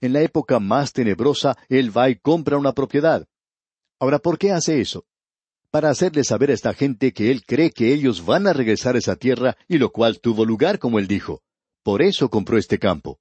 En 0.00 0.12
la 0.12 0.20
época 0.20 0.60
más 0.60 0.92
tenebrosa, 0.92 1.56
él 1.68 1.90
va 1.90 2.10
y 2.10 2.14
compra 2.14 2.56
una 2.56 2.74
propiedad. 2.74 3.26
Ahora, 3.98 4.20
¿por 4.20 4.38
qué 4.38 4.52
hace 4.52 4.80
eso? 4.80 5.04
Para 5.72 5.90
hacerle 5.90 6.22
saber 6.22 6.50
a 6.50 6.54
esta 6.54 6.74
gente 6.74 7.12
que 7.12 7.32
él 7.32 7.42
cree 7.44 7.72
que 7.72 7.92
ellos 7.92 8.24
van 8.24 8.46
a 8.46 8.52
regresar 8.52 8.94
a 8.94 8.98
esa 8.98 9.16
tierra 9.16 9.56
y 9.66 9.78
lo 9.78 9.90
cual 9.90 10.20
tuvo 10.20 10.44
lugar, 10.44 10.78
como 10.78 11.00
él 11.00 11.08
dijo. 11.08 11.42
Por 11.82 12.02
eso 12.02 12.30
compró 12.30 12.56
este 12.56 12.78
campo. 12.78 13.18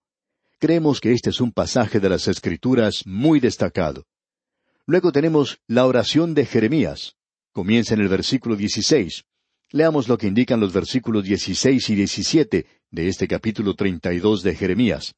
Creemos 0.60 0.99
que 0.99 1.13
este 1.13 1.32
es 1.32 1.41
un 1.41 1.51
pasaje 1.51 1.99
de 1.99 2.10
las 2.10 2.27
Escrituras 2.27 3.01
muy 3.08 3.39
destacado. 3.39 4.06
Luego 4.86 5.12
tenemos 5.12 5.58
la 5.65 5.88
oración 5.88 6.36
de 6.36 6.45
Jeremías. 6.45 7.15
Comienza 7.51 7.95
en 7.95 8.01
el 8.01 8.10
versículo 8.10 8.56
16. 8.56 9.23
Leamos 9.71 10.08
lo 10.08 10.19
que 10.19 10.27
indican 10.27 10.60
los 10.60 10.71
versículos 10.71 11.23
16 11.23 11.89
y 11.89 11.95
17 11.95 12.76
de 12.91 13.08
este 13.08 13.28
capítulo 13.28 13.76
32 13.76 14.43
de 14.43 14.56
Jeremías. 14.56 15.15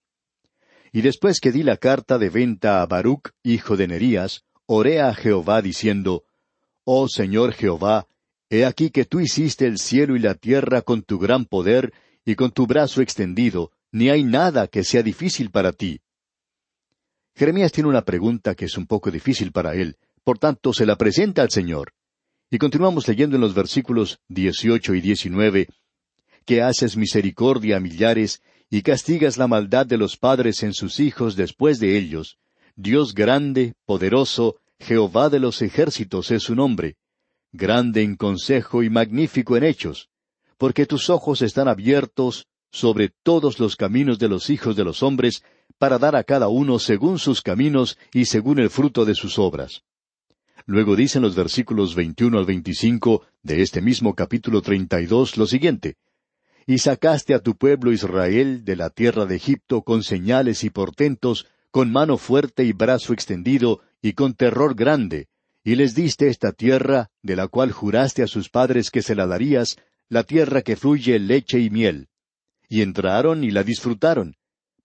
Y 0.92 1.02
después 1.02 1.40
que 1.40 1.52
di 1.52 1.64
la 1.64 1.78
carta 1.78 2.18
de 2.18 2.30
venta 2.30 2.82
a 2.82 2.86
Baruch, 2.86 3.30
hijo 3.44 3.78
de 3.78 3.88
Nerías, 3.88 4.44
oré 4.66 5.02
a 5.02 5.14
Jehová 5.14 5.62
diciendo, 5.62 6.24
Oh 6.84 7.08
Señor 7.08 7.54
Jehová, 7.54 8.08
he 8.50 8.66
aquí 8.66 8.90
que 8.90 9.06
tú 9.06 9.20
hiciste 9.20 9.68
el 9.68 9.78
cielo 9.78 10.16
y 10.16 10.20
la 10.20 10.34
tierra 10.34 10.82
con 10.82 11.04
tu 11.04 11.20
gran 11.20 11.46
poder 11.46 11.94
y 12.26 12.36
con 12.36 12.52
tu 12.52 12.66
brazo 12.66 13.02
extendido, 13.02 13.72
ni 13.92 14.10
hay 14.10 14.24
nada 14.24 14.68
que 14.68 14.84
sea 14.84 15.04
difícil 15.04 15.52
para 15.52 15.72
ti. 15.72 16.02
Jeremías 17.36 17.72
tiene 17.72 17.90
una 17.90 18.04
pregunta 18.04 18.56
que 18.56 18.66
es 18.66 18.78
un 18.78 18.86
poco 18.88 19.12
difícil 19.12 19.52
para 19.52 19.76
él, 19.76 19.98
por 20.24 20.40
tanto 20.40 20.74
se 20.74 20.86
la 20.86 20.98
presenta 20.98 21.42
al 21.42 21.52
Señor. 21.52 21.94
Y 22.50 22.58
continuamos 22.58 23.08
leyendo 23.08 23.36
en 23.36 23.42
los 23.42 23.54
versículos 23.54 24.20
dieciocho 24.28 24.96
y 24.96 25.02
diecinueve, 25.02 25.68
que 26.50 26.64
haces 26.64 26.98
misericordia 26.98 27.78
a 27.78 27.80
millares 27.80 28.42
y 28.72 28.82
castigas 28.82 29.38
la 29.38 29.48
maldad 29.48 29.86
de 29.86 30.00
los 30.00 30.18
padres 30.18 30.64
en 30.64 30.74
sus 30.74 31.00
hijos 31.00 31.36
después 31.36 31.80
de 31.80 31.96
ellos. 31.96 32.40
Dios 32.76 33.14
grande, 33.14 33.76
poderoso, 33.86 34.56
Jehová 34.80 35.30
de 35.30 35.40
los 35.40 35.62
ejércitos 35.62 36.32
es 36.32 36.42
su 36.42 36.56
nombre, 36.56 36.96
grande 37.52 38.02
en 38.02 38.16
consejo 38.16 38.82
y 38.82 38.90
magnífico 38.90 39.58
en 39.58 39.64
hechos, 39.64 40.10
porque 40.58 40.88
tus 40.88 41.12
ojos 41.12 41.44
están 41.44 41.68
abiertos 41.68 42.48
sobre 42.72 43.12
todos 43.22 43.60
los 43.60 43.76
caminos 43.76 44.18
de 44.18 44.30
los 44.30 44.50
hijos 44.50 44.76
de 44.76 44.86
los 44.86 45.04
hombres, 45.04 45.44
para 45.78 46.00
dar 46.00 46.16
a 46.16 46.24
cada 46.24 46.48
uno 46.48 46.80
según 46.80 47.20
sus 47.20 47.44
caminos 47.44 47.96
y 48.12 48.26
según 48.26 48.58
el 48.58 48.72
fruto 48.72 49.06
de 49.06 49.14
sus 49.14 49.38
obras. 49.38 49.84
Luego 50.66 50.96
dicen 50.96 51.22
los 51.22 51.36
versículos 51.36 51.94
21 51.94 52.40
al 52.40 52.46
25 52.46 53.22
de 53.44 53.62
este 53.62 53.82
mismo 53.82 54.16
capítulo 54.16 54.64
32 54.64 55.38
lo 55.38 55.46
siguiente. 55.46 55.98
Y 56.66 56.80
sacaste 56.80 57.34
a 57.34 57.40
tu 57.40 57.56
pueblo 57.56 57.92
Israel 57.92 58.64
de 58.64 58.76
la 58.76 58.90
tierra 58.90 59.26
de 59.26 59.36
Egipto 59.36 59.82
con 59.82 60.04
señales 60.04 60.64
y 60.64 60.70
portentos, 60.70 61.48
con 61.72 61.92
mano 61.92 62.18
fuerte 62.18 62.64
y 62.64 62.74
brazo 62.74 63.14
extendido, 63.14 63.82
y 64.02 64.14
con 64.14 64.34
terror 64.34 64.76
grande, 64.76 65.28
y 65.64 65.76
les 65.76 65.94
diste 65.96 66.28
esta 66.28 66.52
tierra, 66.52 67.10
de 67.22 67.36
la 67.36 67.48
cual 67.48 67.72
juraste 67.72 68.24
a 68.24 68.28
sus 68.28 68.50
padres 68.50 68.92
que 68.92 69.02
se 69.02 69.16
la 69.16 69.28
darías, 69.28 69.78
la 70.08 70.24
tierra 70.24 70.62
que 70.62 70.76
fluye 70.76 71.20
leche 71.20 71.60
y 71.60 71.70
miel. 71.70 72.08
Y 72.68 72.82
entraron 72.82 73.44
y 73.44 73.52
la 73.52 73.64
disfrutaron, 73.64 74.36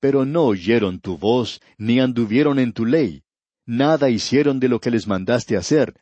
pero 0.01 0.25
no 0.25 0.45
oyeron 0.45 1.01
tu 1.01 1.17
voz, 1.17 1.61
ni 1.79 2.01
anduvieron 2.01 2.59
en 2.59 2.73
tu 2.73 2.85
ley, 2.85 3.23
nada 3.67 4.11
hicieron 4.11 4.61
de 4.61 4.69
lo 4.69 4.81
que 4.81 4.91
les 4.91 5.07
mandaste 5.07 5.57
hacer, 5.57 5.95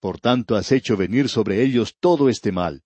por 0.00 0.20
tanto 0.20 0.56
has 0.56 0.72
hecho 0.72 0.96
venir 0.96 1.28
sobre 1.28 1.62
ellos 1.62 1.96
todo 1.98 2.28
este 2.28 2.52
mal. 2.52 2.82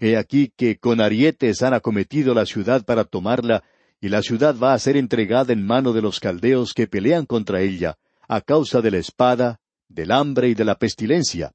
He 0.00 0.16
aquí 0.16 0.52
que 0.56 0.78
con 0.78 1.00
arietes 1.00 1.62
han 1.62 1.74
acometido 1.74 2.34
la 2.34 2.46
ciudad 2.46 2.84
para 2.84 3.04
tomarla, 3.04 3.64
y 4.00 4.08
la 4.08 4.22
ciudad 4.22 4.56
va 4.56 4.74
a 4.74 4.78
ser 4.78 4.96
entregada 4.96 5.52
en 5.52 5.66
mano 5.66 5.92
de 5.92 6.02
los 6.02 6.20
caldeos 6.20 6.74
que 6.74 6.86
pelean 6.86 7.26
contra 7.26 7.60
ella, 7.62 7.96
a 8.28 8.40
causa 8.40 8.80
de 8.80 8.90
la 8.90 8.98
espada, 8.98 9.60
del 9.88 10.12
hambre 10.12 10.48
y 10.48 10.54
de 10.54 10.64
la 10.64 10.78
pestilencia. 10.78 11.52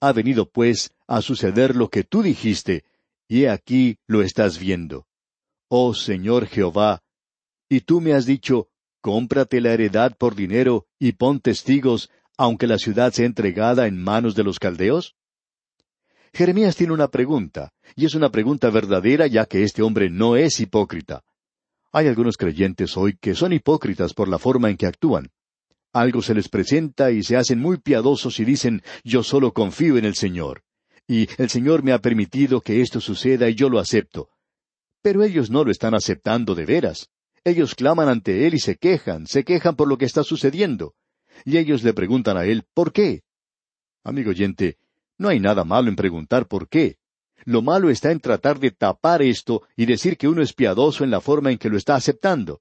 Ha 0.00 0.12
venido, 0.12 0.48
pues, 0.48 0.92
a 1.06 1.22
suceder 1.22 1.74
lo 1.74 1.88
que 1.88 2.04
tú 2.04 2.22
dijiste, 2.22 2.84
y 3.26 3.44
he 3.44 3.50
aquí 3.50 3.98
lo 4.06 4.22
estás 4.22 4.58
viendo. 4.58 5.06
Oh 5.68 5.94
Señor 5.94 6.46
Jehová, 6.46 7.02
y 7.68 7.80
tú 7.80 8.00
me 8.00 8.14
has 8.14 8.24
dicho, 8.24 8.68
cómprate 9.00 9.60
la 9.60 9.72
heredad 9.72 10.16
por 10.16 10.34
dinero 10.34 10.86
y 10.98 11.12
pon 11.12 11.40
testigos, 11.40 12.10
aunque 12.36 12.66
la 12.66 12.78
ciudad 12.78 13.12
sea 13.12 13.26
entregada 13.26 13.86
en 13.86 14.02
manos 14.02 14.34
de 14.34 14.44
los 14.44 14.58
caldeos? 14.58 15.16
Jeremías 16.32 16.76
tiene 16.76 16.92
una 16.92 17.08
pregunta, 17.08 17.72
y 17.96 18.06
es 18.06 18.14
una 18.14 18.30
pregunta 18.30 18.70
verdadera 18.70 19.26
ya 19.26 19.46
que 19.46 19.62
este 19.62 19.82
hombre 19.82 20.10
no 20.10 20.36
es 20.36 20.60
hipócrita. 20.60 21.22
Hay 21.92 22.06
algunos 22.06 22.36
creyentes 22.36 22.96
hoy 22.96 23.16
que 23.18 23.34
son 23.34 23.52
hipócritas 23.52 24.12
por 24.12 24.28
la 24.28 24.38
forma 24.38 24.70
en 24.70 24.76
que 24.76 24.86
actúan. 24.86 25.30
Algo 25.92 26.20
se 26.20 26.34
les 26.34 26.48
presenta 26.48 27.10
y 27.10 27.22
se 27.22 27.36
hacen 27.36 27.58
muy 27.58 27.78
piadosos 27.78 28.38
y 28.40 28.44
dicen, 28.44 28.82
yo 29.04 29.22
solo 29.22 29.52
confío 29.52 29.96
en 29.96 30.04
el 30.04 30.14
Señor. 30.14 30.62
Y 31.06 31.26
el 31.38 31.48
Señor 31.48 31.82
me 31.82 31.92
ha 31.92 31.98
permitido 31.98 32.60
que 32.60 32.82
esto 32.82 33.00
suceda 33.00 33.48
y 33.48 33.54
yo 33.54 33.70
lo 33.70 33.78
acepto. 33.78 34.28
Pero 35.00 35.22
ellos 35.22 35.50
no 35.50 35.64
lo 35.64 35.70
están 35.70 35.94
aceptando 35.94 36.54
de 36.54 36.66
veras. 36.66 37.08
Ellos 37.44 37.74
claman 37.74 38.08
ante 38.08 38.46
Él 38.46 38.54
y 38.54 38.58
se 38.58 38.76
quejan, 38.76 39.26
se 39.26 39.44
quejan 39.44 39.74
por 39.74 39.88
lo 39.88 39.96
que 39.96 40.04
está 40.04 40.22
sucediendo. 40.22 40.94
Y 41.46 41.56
ellos 41.56 41.82
le 41.82 41.94
preguntan 41.94 42.36
a 42.36 42.44
Él, 42.44 42.64
¿por 42.74 42.92
qué? 42.92 43.22
Amigo 44.04 44.30
oyente, 44.30 44.76
no 45.18 45.28
hay 45.28 45.40
nada 45.40 45.64
malo 45.64 45.88
en 45.88 45.96
preguntar 45.96 46.46
por 46.46 46.68
qué. 46.68 46.96
Lo 47.44 47.62
malo 47.62 47.90
está 47.90 48.10
en 48.10 48.20
tratar 48.20 48.58
de 48.58 48.70
tapar 48.70 49.22
esto 49.22 49.62
y 49.76 49.86
decir 49.86 50.16
que 50.16 50.28
uno 50.28 50.42
es 50.42 50.52
piadoso 50.52 51.04
en 51.04 51.10
la 51.10 51.20
forma 51.20 51.50
en 51.50 51.58
que 51.58 51.68
lo 51.68 51.76
está 51.76 51.94
aceptando. 51.94 52.60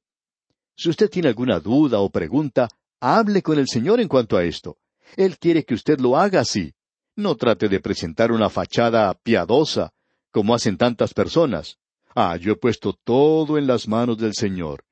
Si 0.75 0.89
usted 0.89 1.09
tiene 1.09 1.29
alguna 1.29 1.59
duda 1.59 1.99
o 1.99 2.09
pregunta, 2.09 2.67
hable 2.99 3.41
con 3.41 3.57
el 3.59 3.67
Señor 3.67 3.99
en 3.99 4.07
cuanto 4.07 4.37
a 4.37 4.43
esto. 4.43 4.77
Él 5.15 5.37
quiere 5.37 5.63
que 5.63 5.73
usted 5.73 5.99
lo 5.99 6.17
haga 6.17 6.41
así. 6.41 6.73
No 7.15 7.35
trate 7.35 7.67
de 7.69 7.79
presentar 7.79 8.31
una 8.31 8.49
fachada 8.49 9.13
piadosa, 9.13 9.91
como 10.31 10.53
hacen 10.53 10.77
tantas 10.77 11.13
personas. 11.13 11.77
Ah, 12.15 12.37
yo 12.37 12.53
he 12.53 12.55
puesto 12.55 12.93
todo 12.93 13.57
en 13.57 13.67
las 13.67 13.87
manos 13.87 14.17
del 14.17 14.33
Señor. 14.33 14.83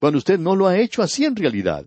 Cuando 0.00 0.18
usted 0.18 0.38
no 0.38 0.56
lo 0.56 0.66
ha 0.66 0.78
hecho 0.78 1.02
así 1.02 1.24
en 1.24 1.36
realidad. 1.36 1.86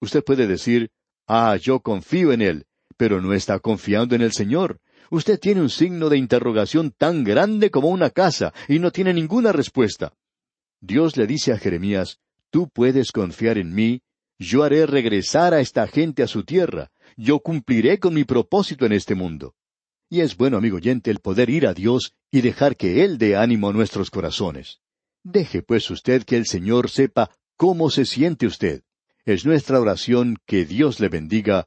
Usted 0.00 0.24
puede 0.24 0.46
decir, 0.46 0.90
ah, 1.26 1.56
yo 1.56 1.80
confío 1.80 2.32
en 2.32 2.42
Él, 2.42 2.66
pero 3.02 3.20
no 3.20 3.34
está 3.34 3.58
confiando 3.58 4.14
en 4.14 4.22
el 4.22 4.30
Señor. 4.30 4.78
Usted 5.10 5.40
tiene 5.40 5.60
un 5.60 5.70
signo 5.70 6.08
de 6.08 6.16
interrogación 6.16 6.92
tan 6.92 7.24
grande 7.24 7.68
como 7.68 7.88
una 7.88 8.10
casa 8.10 8.54
y 8.68 8.78
no 8.78 8.92
tiene 8.92 9.12
ninguna 9.12 9.50
respuesta. 9.50 10.12
Dios 10.80 11.16
le 11.16 11.26
dice 11.26 11.52
a 11.52 11.58
Jeremías, 11.58 12.20
Tú 12.50 12.68
puedes 12.68 13.10
confiar 13.10 13.58
en 13.58 13.74
mí, 13.74 14.02
yo 14.38 14.62
haré 14.62 14.86
regresar 14.86 15.52
a 15.52 15.58
esta 15.58 15.88
gente 15.88 16.22
a 16.22 16.28
su 16.28 16.44
tierra, 16.44 16.92
yo 17.16 17.40
cumpliré 17.40 17.98
con 17.98 18.14
mi 18.14 18.22
propósito 18.22 18.86
en 18.86 18.92
este 18.92 19.16
mundo. 19.16 19.56
Y 20.08 20.20
es 20.20 20.36
bueno, 20.36 20.58
amigo 20.58 20.76
oyente, 20.76 21.10
el 21.10 21.18
poder 21.18 21.50
ir 21.50 21.66
a 21.66 21.74
Dios 21.74 22.14
y 22.30 22.40
dejar 22.40 22.76
que 22.76 23.02
Él 23.04 23.18
dé 23.18 23.34
ánimo 23.34 23.68
a 23.68 23.72
nuestros 23.72 24.12
corazones. 24.12 24.78
Deje 25.24 25.62
pues 25.62 25.90
usted 25.90 26.22
que 26.22 26.36
el 26.36 26.46
Señor 26.46 26.88
sepa 26.88 27.32
cómo 27.56 27.90
se 27.90 28.04
siente 28.04 28.46
usted. 28.46 28.84
Es 29.24 29.44
nuestra 29.44 29.80
oración 29.80 30.38
que 30.46 30.64
Dios 30.64 31.00
le 31.00 31.08
bendiga 31.08 31.66